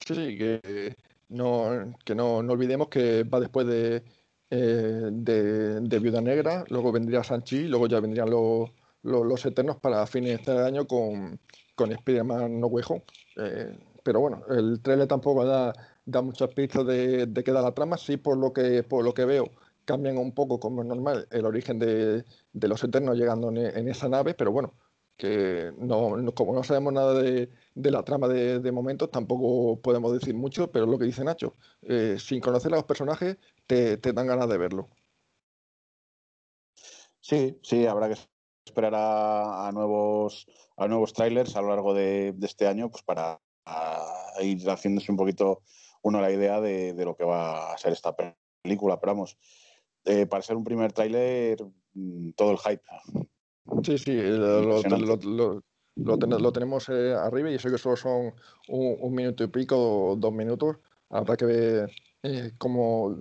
[0.00, 0.94] Sí, que
[1.28, 4.02] no, que no, no olvidemos que va después de,
[4.50, 8.70] eh, de, de, Viuda Negra, luego vendría Sanchi, luego ya vendrían los,
[9.02, 11.38] los, Eternos para fines de año con,
[11.74, 13.04] con Spider-Man No Way Home.
[13.36, 15.72] Eh, pero bueno, el trailer tampoco da,
[16.04, 19.14] da muchas pistas de, de qué da la trama, sí por lo que, por lo
[19.14, 19.50] que veo
[19.84, 24.08] cambian un poco, como es normal, el origen de, de los Eternos llegando en, esa
[24.08, 24.74] nave, pero bueno,
[25.16, 30.34] que no, como no sabemos nada de, la trama de, de, momentos, tampoco podemos decir
[30.34, 33.36] mucho, pero lo que dice Nacho, eh, sin conocer a los personajes,
[33.66, 34.88] te, dan ganas de verlo.
[37.20, 38.16] Sí, sí, habrá que
[38.66, 40.46] esperar a, nuevos
[40.76, 43.40] a nuevos trailers a lo largo de, este año, pues para
[44.40, 45.62] ir haciéndose un poquito
[46.02, 48.14] uno la idea de, lo que va a ser esta
[48.62, 49.00] película.
[49.00, 49.38] Pero vamos,
[50.04, 52.82] eh, para ser un primer tráiler, mm, todo el hype.
[53.82, 54.12] Sí, sí,
[55.96, 58.34] lo, tenemos eh, arriba y sé que solo son
[58.68, 60.76] un, minuto y pico, dos minutos.
[61.08, 61.90] Habrá que ver
[62.24, 63.16] eh, cómo,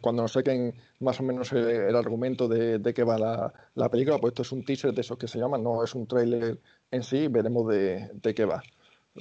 [0.00, 4.32] cuando nos saquen más o menos el, argumento de, de qué va la, película, pues
[4.32, 6.58] esto es un teaser de esos que se llaman, no es un tráiler
[6.90, 8.62] en sí, veremos de, de qué va.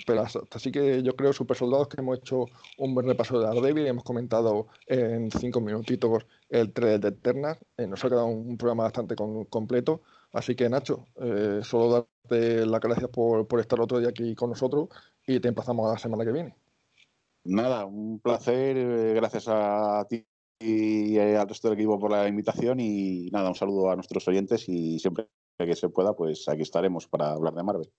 [0.06, 2.46] Pero así que yo creo, super soldados, que hemos hecho
[2.78, 7.58] un buen repaso de Daredevil y hemos comentado en cinco minutitos el trailer de Eterna.
[7.76, 10.02] Eh, nos ha quedado un, programa bastante completo.
[10.32, 14.52] Así que, Nacho, eh, solo darte las gracias por, por estar otro día aquí con
[14.52, 14.90] nosotros
[15.28, 16.69] y te emplazamos a la semana que viene.
[17.44, 18.78] Nada, un placer.
[18.78, 20.26] Eh, gracias a ti
[20.60, 22.80] y al resto del equipo por la invitación.
[22.80, 25.28] Y nada, un saludo a nuestros oyentes y siempre
[25.58, 27.92] que se pueda, pues aquí estaremos para hablar de Marvel.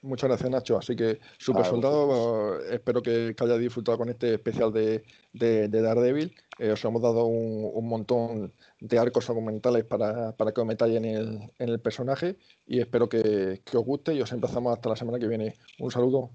[0.00, 0.76] Muchas gracias, Nacho.
[0.76, 6.34] Así que, super soldado, espero que, que hayáis disfrutado con este especial de, de, Daredevil.
[6.58, 11.04] Eh, os hemos dado un, montón de arcos argumentales para, para que os metáis en
[11.04, 14.96] el, en el personaje y espero que, que os guste y os emplazamos hasta la
[14.96, 15.54] semana que viene.
[15.78, 16.30] Un saludo.